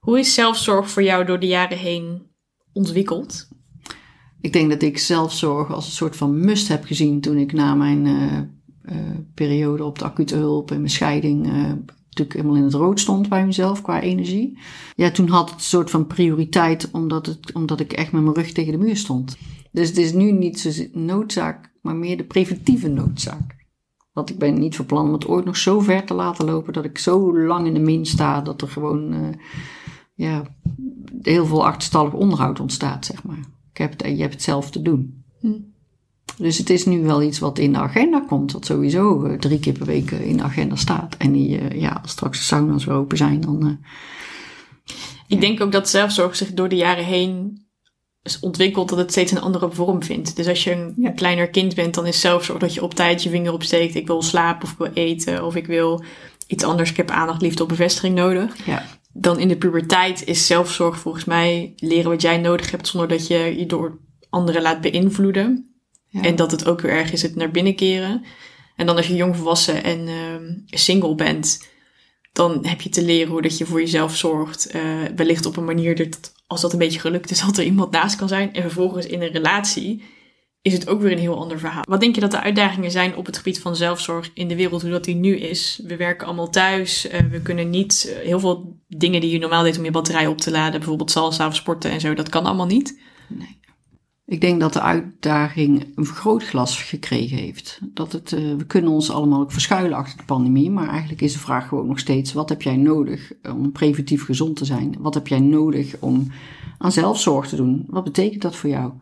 Hoe 0.00 0.18
is 0.18 0.34
zelfzorg 0.34 0.90
voor 0.90 1.02
jou 1.02 1.24
door 1.24 1.40
de 1.40 1.46
jaren 1.46 1.78
heen 1.78 2.22
ontwikkeld? 2.72 3.48
Ik 4.40 4.52
denk 4.52 4.70
dat 4.70 4.82
ik 4.82 4.98
zelfzorg 4.98 5.72
als 5.72 5.86
een 5.86 5.92
soort 5.92 6.16
van 6.16 6.40
must 6.40 6.68
heb 6.68 6.84
gezien 6.84 7.20
toen 7.20 7.36
ik 7.36 7.52
na 7.52 7.74
mijn 7.74 8.06
uh, 8.06 8.38
uh, 8.82 9.18
periode 9.34 9.84
op 9.84 9.98
de 9.98 10.04
acute 10.04 10.36
hulp 10.36 10.70
en 10.70 10.76
mijn 10.76 10.90
scheiding 10.90 11.46
uh, 11.46 11.72
natuurlijk 12.20 12.46
helemaal 12.46 12.56
in 12.56 12.64
het 12.64 12.88
rood 12.88 13.00
stond 13.00 13.28
bij 13.28 13.46
mezelf 13.46 13.82
qua 13.82 14.00
energie. 14.00 14.58
Ja, 14.96 15.10
toen 15.10 15.28
had 15.28 15.50
het 15.50 15.58
een 15.58 15.64
soort 15.64 15.90
van 15.90 16.06
prioriteit 16.06 16.90
omdat, 16.90 17.26
het, 17.26 17.52
omdat 17.52 17.80
ik 17.80 17.92
echt 17.92 18.12
met 18.12 18.22
mijn 18.22 18.34
rug 18.34 18.52
tegen 18.52 18.72
de 18.72 18.78
muur 18.78 18.96
stond. 18.96 19.36
Dus 19.72 19.88
het 19.88 19.96
is 19.96 20.12
nu 20.12 20.32
niet 20.32 20.60
zo 20.60 20.84
noodzaak, 20.92 21.72
maar 21.82 21.96
meer 21.96 22.16
de 22.16 22.24
preventieve 22.24 22.88
noodzaak. 22.88 23.58
Want 24.12 24.30
ik 24.30 24.38
ben 24.38 24.58
niet 24.58 24.76
van 24.76 24.86
plan 24.86 25.06
om 25.06 25.12
het 25.12 25.26
ooit 25.26 25.44
nog 25.44 25.56
zo 25.56 25.80
ver 25.80 26.04
te 26.04 26.14
laten 26.14 26.44
lopen 26.44 26.72
dat 26.72 26.84
ik 26.84 26.98
zo 26.98 27.38
lang 27.38 27.66
in 27.66 27.74
de 27.74 27.80
min 27.80 28.06
sta 28.06 28.40
dat 28.40 28.62
er 28.62 28.68
gewoon 28.68 29.12
uh, 29.12 29.28
ja, 30.14 30.42
heel 31.22 31.46
veel 31.46 31.66
achterstallig 31.66 32.12
onderhoud 32.12 32.60
ontstaat, 32.60 33.06
zeg 33.06 33.24
maar. 33.24 33.38
Ik 33.70 33.78
heb 33.78 33.90
het, 33.90 34.16
je 34.16 34.20
hebt 34.22 34.32
het 34.32 34.42
zelf 34.42 34.70
te 34.70 34.82
doen. 34.82 35.24
Hm. 35.40 35.58
Dus 36.36 36.58
het 36.58 36.70
is 36.70 36.84
nu 36.84 37.02
wel 37.02 37.22
iets 37.22 37.38
wat 37.38 37.58
in 37.58 37.72
de 37.72 37.78
agenda 37.78 38.24
komt, 38.28 38.52
wat 38.52 38.66
sowieso 38.66 39.26
uh, 39.26 39.38
drie 39.38 39.58
keer 39.58 39.72
per 39.72 39.86
week 39.86 40.10
in 40.10 40.36
de 40.36 40.42
agenda 40.42 40.76
staat. 40.76 41.16
En 41.16 41.32
die, 41.32 41.60
uh, 41.60 41.80
ja, 41.80 41.98
als 42.02 42.10
straks 42.10 42.38
de 42.38 42.44
sauna's 42.44 42.84
weer 42.84 42.94
open 42.94 43.16
zijn, 43.16 43.40
dan. 43.40 43.78
ik 44.84 44.94
ja. 45.26 45.40
denk 45.40 45.60
ook 45.60 45.72
dat 45.72 45.88
zelfzorg 45.88 46.36
zich 46.36 46.52
door 46.52 46.68
de 46.68 46.76
jaren 46.76 47.04
heen 47.04 47.64
is 48.22 48.40
ontwikkeld 48.40 48.88
dat 48.88 48.98
het 48.98 49.10
steeds 49.10 49.32
een 49.32 49.40
andere 49.40 49.70
vorm 49.70 50.02
vindt. 50.02 50.36
Dus 50.36 50.48
als 50.48 50.64
je 50.64 50.72
een 50.72 50.94
ja. 50.96 51.10
kleiner 51.10 51.48
kind 51.48 51.74
bent, 51.74 51.94
dan 51.94 52.06
is 52.06 52.20
zelfzorg 52.20 52.58
dat 52.58 52.74
je 52.74 52.82
op 52.82 52.94
tijd 52.94 53.22
je 53.22 53.30
vinger 53.30 53.52
opsteekt. 53.52 53.94
Ik 53.94 54.06
wil 54.06 54.22
slapen 54.22 54.62
of 54.62 54.72
ik 54.72 54.78
wil 54.78 55.04
eten 55.04 55.44
of 55.44 55.56
ik 55.56 55.66
wil 55.66 56.04
iets 56.46 56.64
anders. 56.64 56.90
Ik 56.90 56.96
heb 56.96 57.10
aandacht, 57.10 57.42
liefde 57.42 57.62
of 57.62 57.68
bevestiging 57.68 58.14
nodig. 58.14 58.66
Ja. 58.66 58.84
Dan 59.12 59.38
in 59.38 59.48
de 59.48 59.56
puberteit 59.56 60.26
is 60.26 60.46
zelfzorg 60.46 60.98
volgens 60.98 61.24
mij 61.24 61.72
leren 61.76 62.10
wat 62.10 62.22
jij 62.22 62.38
nodig 62.38 62.70
hebt 62.70 62.86
zonder 62.86 63.08
dat 63.08 63.26
je 63.26 63.54
je 63.58 63.66
door 63.66 63.98
anderen 64.30 64.62
laat 64.62 64.80
beïnvloeden. 64.80 65.69
Ja. 66.10 66.22
En 66.22 66.36
dat 66.36 66.50
het 66.50 66.66
ook 66.66 66.80
weer 66.80 66.92
erg 66.92 67.12
is 67.12 67.22
het 67.22 67.34
naar 67.34 67.50
binnen 67.50 67.74
keren. 67.74 68.24
En 68.76 68.86
dan 68.86 68.96
als 68.96 69.06
je 69.06 69.14
jong 69.14 69.36
volwassen 69.36 69.84
en 69.84 70.08
uh, 70.08 70.14
single 70.66 71.14
bent, 71.14 71.68
dan 72.32 72.66
heb 72.66 72.80
je 72.80 72.88
te 72.88 73.04
leren 73.04 73.32
hoe 73.32 73.42
dat 73.42 73.58
je 73.58 73.66
voor 73.66 73.80
jezelf 73.80 74.16
zorgt. 74.16 74.74
Uh, 74.74 74.82
wellicht 75.16 75.46
op 75.46 75.56
een 75.56 75.64
manier 75.64 75.96
dat 75.96 76.32
als 76.46 76.60
dat 76.60 76.72
een 76.72 76.78
beetje 76.78 77.00
gelukt 77.00 77.30
is, 77.30 77.40
dat 77.46 77.56
er 77.56 77.64
iemand 77.64 77.90
naast 77.90 78.16
kan 78.16 78.28
zijn. 78.28 78.52
En 78.52 78.62
vervolgens 78.62 79.06
in 79.06 79.22
een 79.22 79.32
relatie 79.32 80.02
is 80.62 80.72
het 80.72 80.88
ook 80.88 81.00
weer 81.00 81.12
een 81.12 81.18
heel 81.18 81.38
ander 81.38 81.58
verhaal. 81.58 81.84
Wat 81.88 82.00
denk 82.00 82.14
je 82.14 82.20
dat 82.20 82.30
de 82.30 82.40
uitdagingen 82.40 82.90
zijn 82.90 83.16
op 83.16 83.26
het 83.26 83.36
gebied 83.36 83.60
van 83.60 83.76
zelfzorg 83.76 84.30
in 84.34 84.48
de 84.48 84.56
wereld, 84.56 84.82
hoe 84.82 84.90
dat 84.90 85.04
die 85.04 85.14
nu 85.14 85.36
is? 85.36 85.80
We 85.86 85.96
werken 85.96 86.26
allemaal 86.26 86.50
thuis. 86.50 87.06
Uh, 87.06 87.20
we 87.30 87.40
kunnen 87.40 87.70
niet 87.70 88.06
uh, 88.08 88.26
heel 88.26 88.40
veel 88.40 88.78
dingen 88.88 89.20
die 89.20 89.30
je 89.30 89.38
normaal 89.38 89.62
deed 89.62 89.78
om 89.78 89.84
je 89.84 89.90
batterij 89.90 90.26
op 90.26 90.38
te 90.38 90.50
laden, 90.50 90.78
bijvoorbeeld 90.78 91.10
salsa 91.10 91.46
of 91.46 91.54
sporten 91.54 91.90
en 91.90 92.00
zo, 92.00 92.14
dat 92.14 92.28
kan 92.28 92.44
allemaal 92.44 92.66
niet. 92.66 93.00
Nee. 93.28 93.58
Ik 94.30 94.40
denk 94.40 94.60
dat 94.60 94.72
de 94.72 94.80
uitdaging 94.80 95.86
een 95.94 96.04
vergrootglas 96.04 96.82
gekregen 96.82 97.36
heeft. 97.36 97.80
Dat 97.94 98.12
het, 98.12 98.32
uh, 98.32 98.56
we 98.56 98.64
kunnen 98.64 98.90
ons 98.90 99.10
allemaal 99.10 99.40
ook 99.40 99.52
verschuilen 99.52 99.96
achter 99.96 100.18
de 100.18 100.24
pandemie, 100.24 100.70
maar 100.70 100.88
eigenlijk 100.88 101.20
is 101.20 101.32
de 101.32 101.38
vraag 101.38 101.68
gewoon 101.68 101.86
nog 101.86 101.98
steeds: 101.98 102.32
wat 102.32 102.48
heb 102.48 102.62
jij 102.62 102.76
nodig 102.76 103.32
om 103.54 103.72
preventief 103.72 104.24
gezond 104.24 104.56
te 104.56 104.64
zijn? 104.64 104.96
Wat 104.98 105.14
heb 105.14 105.28
jij 105.28 105.40
nodig 105.40 105.96
om 106.00 106.26
aan 106.78 106.92
zelfzorg 106.92 107.48
te 107.48 107.56
doen? 107.56 107.84
Wat 107.86 108.04
betekent 108.04 108.42
dat 108.42 108.56
voor 108.56 108.70
jou? 108.70 108.92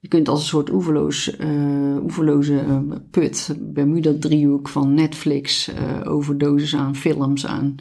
Je 0.00 0.08
kunt 0.08 0.28
als 0.28 0.40
een 0.40 0.46
soort 0.46 0.70
oeverloos, 0.70 1.38
uh, 1.38 2.02
oeverloze 2.02 2.64
uh, 2.68 2.78
put, 3.10 3.56
Bermuda-driehoek 3.60 4.68
van 4.68 4.94
Netflix, 4.94 5.70
overdoses 6.04 6.76
aan 6.76 6.96
films, 6.96 7.46
aan 7.46 7.76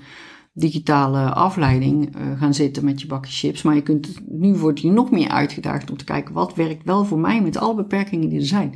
digitale 0.54 1.34
afleiding 1.34 2.16
uh, 2.16 2.40
gaan 2.40 2.54
zitten 2.54 2.86
met 2.86 3.02
je 3.02 3.08
bakje 3.08 3.32
chips. 3.32 3.62
Maar 3.62 3.76
je 3.76 3.82
kunt, 3.82 4.22
nu 4.28 4.56
wordt 4.56 4.80
je 4.80 4.92
nog 4.92 5.12
meer 5.12 5.30
uitgedaagd 5.30 5.92
om 5.92 5.98
te 5.98 6.04
kijken 6.04 6.34
wat 6.34 6.56
werkt 6.56 6.84
wel 6.84 7.06
voor 7.06 7.20
mij 7.20 7.42
met 7.42 7.58
alle 7.58 7.76
beperkingen 7.76 8.30
die 8.30 8.40
er 8.40 8.46
zijn. 8.46 8.74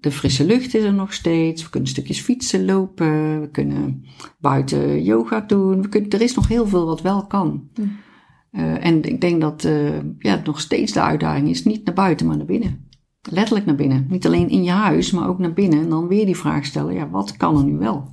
De 0.00 0.10
frisse 0.10 0.44
lucht 0.44 0.74
is 0.74 0.82
er 0.82 0.94
nog 0.94 1.12
steeds. 1.12 1.62
We 1.62 1.70
kunnen 1.70 1.88
stukjes 1.88 2.20
fietsen 2.20 2.64
lopen. 2.64 3.40
We 3.40 3.48
kunnen 3.52 4.04
buiten 4.38 5.02
yoga 5.02 5.40
doen. 5.40 5.82
We 5.82 5.88
kunnen, 5.88 6.10
er 6.10 6.20
is 6.20 6.34
nog 6.34 6.48
heel 6.48 6.66
veel 6.66 6.86
wat 6.86 7.02
wel 7.02 7.26
kan. 7.26 7.68
Ja. 7.74 7.84
Uh, 8.52 8.86
en 8.86 9.02
ik 9.02 9.20
denk 9.20 9.40
dat 9.40 9.64
uh, 9.64 9.98
ja, 10.18 10.40
nog 10.44 10.60
steeds 10.60 10.92
de 10.92 11.02
uitdaging 11.02 11.48
is 11.48 11.64
niet 11.64 11.84
naar 11.84 11.94
buiten, 11.94 12.26
maar 12.26 12.36
naar 12.36 12.46
binnen. 12.46 12.88
Letterlijk 13.30 13.66
naar 13.66 13.74
binnen. 13.74 14.06
Niet 14.08 14.26
alleen 14.26 14.48
in 14.48 14.64
je 14.64 14.70
huis, 14.70 15.10
maar 15.10 15.28
ook 15.28 15.38
naar 15.38 15.52
binnen. 15.52 15.80
En 15.80 15.88
dan 15.88 16.08
weer 16.08 16.26
die 16.26 16.36
vraag 16.36 16.64
stellen, 16.64 16.94
ja, 16.94 17.08
wat 17.10 17.36
kan 17.36 17.56
er 17.56 17.64
nu 17.64 17.78
wel? 17.78 18.08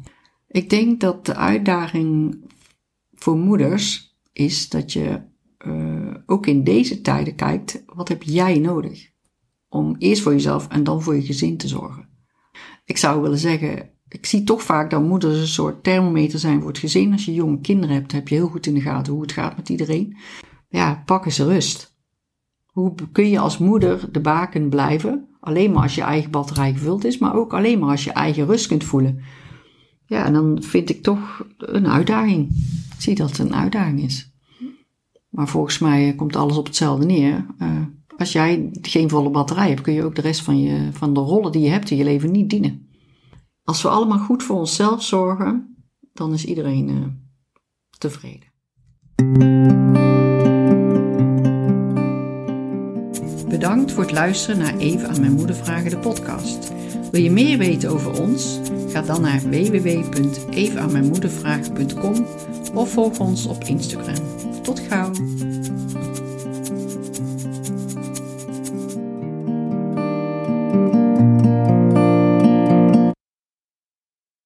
Ik 0.48 0.70
denk 0.70 1.00
dat 1.00 1.26
de 1.26 1.36
uitdaging 1.36 2.38
voor 3.24 3.38
moeders 3.38 4.16
is 4.34 4.70
dat 4.70 4.94
je 4.94 5.22
uh, 5.68 6.16
ook 6.26 6.48
in 6.48 6.64
deze 6.64 7.02
tijden 7.02 7.36
kijkt, 7.36 7.84
wat 7.86 8.08
heb 8.08 8.24
jij 8.24 8.60
nodig? 8.60 9.10
Om 9.70 9.96
eerst 9.98 10.22
voor 10.22 10.32
jezelf 10.32 10.68
en 10.68 10.84
dan 10.84 11.02
voor 11.02 11.16
je 11.16 11.22
gezin 11.22 11.58
te 11.58 11.68
zorgen. 11.68 12.10
Ik 12.86 12.98
zou 12.98 13.22
willen 13.22 13.38
zeggen, 13.38 13.90
ik 14.08 14.26
zie 14.26 14.44
toch 14.44 14.64
vaak 14.64 14.90
dat 14.90 15.02
moeders 15.02 15.40
een 15.40 15.48
soort 15.48 15.84
thermometer 15.84 16.40
zijn 16.40 16.60
voor 16.60 16.68
het 16.68 16.78
gezin. 16.78 17.12
Als 17.12 17.26
je 17.26 17.34
jonge 17.34 17.62
kinderen 17.62 17.96
hebt, 17.96 18.12
heb 18.12 18.28
je 18.28 18.36
heel 18.36 18.48
goed 18.48 18.66
in 18.66 18.74
de 18.74 18.82
gaten 18.82 19.14
hoe 19.14 19.22
het 19.22 19.32
gaat 19.32 19.58
met 19.58 19.70
iedereen. 19.70 20.18
Ja, 20.70 21.04
pak 21.06 21.26
eens 21.26 21.40
rust. 21.40 21.96
Hoe 22.66 22.94
kun 23.12 23.30
je 23.30 23.40
als 23.40 23.58
moeder 23.58 24.12
de 24.12 24.22
baken 24.22 24.70
blijven? 24.70 25.28
Alleen 25.40 25.72
maar 25.72 25.84
als 25.84 25.96
je 25.96 26.02
eigen 26.02 26.32
batterij 26.32 26.74
gevuld 26.74 27.04
is, 27.04 27.18
maar 27.18 27.36
ook 27.36 27.54
alleen 27.54 27.80
maar 27.80 27.90
als 27.90 28.04
je 28.04 28.12
eigen 28.12 28.46
rust 28.46 28.68
kunt 28.68 28.84
voelen. 28.84 29.24
Ja, 30.14 30.26
en 30.26 30.34
dan 30.34 30.64
vind 30.64 30.90
ik 30.90 31.04
toch 31.04 31.48
een 31.58 31.88
uitdaging. 31.88 32.50
Ik 32.96 33.02
zie 33.02 33.16
dat 33.16 33.30
het 33.30 33.40
een 33.40 33.56
uitdaging 33.56 34.02
is. 34.02 34.32
Maar 35.30 35.48
volgens 35.48 35.80
mij 35.80 36.14
komt 36.16 36.36
alles 36.36 36.58
op 36.58 36.66
hetzelfde 36.66 37.06
neer. 37.06 37.46
Uh, 37.60 37.82
als 38.18 38.32
jij 38.32 38.70
geen 38.82 39.10
volle 39.10 39.30
batterij 39.30 39.70
hebt, 39.70 39.82
kun 39.82 39.94
je 39.94 40.04
ook 40.04 40.16
de 40.16 40.22
rest 40.22 40.42
van, 40.42 40.60
je, 40.60 40.90
van 40.92 41.14
de 41.14 41.20
rollen 41.20 41.52
die 41.52 41.62
je 41.62 41.70
hebt 41.70 41.90
in 41.90 41.98
je 41.98 42.04
leven 42.04 42.32
niet 42.32 42.50
dienen. 42.50 42.88
Als 43.64 43.82
we 43.82 43.90
allemaal 43.90 44.20
goed 44.20 44.44
voor 44.44 44.58
onszelf 44.58 45.04
zorgen, 45.04 45.76
dan 46.14 46.34
is 46.34 46.46
iedereen 46.46 46.90
uh, 46.90 47.06
tevreden. 47.98 48.52
Bedankt 53.50 53.92
voor 53.92 54.04
het 54.04 54.12
luisteren 54.12 54.58
naar 54.58 54.78
Even 54.78 55.10
aan 55.10 55.20
mijn 55.20 55.34
moeder 55.34 55.56
vragen 55.56 55.90
de 55.90 55.98
podcast. 55.98 56.72
Wil 57.14 57.22
je 57.22 57.32
meer 57.32 57.58
weten 57.58 57.90
over 57.90 58.22
ons? 58.22 58.60
Ga 58.90 59.02
dan 59.02 59.22
naar 59.22 59.42
www.evenaanmijnmoedervragen.com 59.42 62.28
of 62.74 62.92
volg 62.92 63.20
ons 63.20 63.46
op 63.46 63.64
Instagram. 63.64 64.26
Tot 64.64 64.80
gauw! 64.80 65.03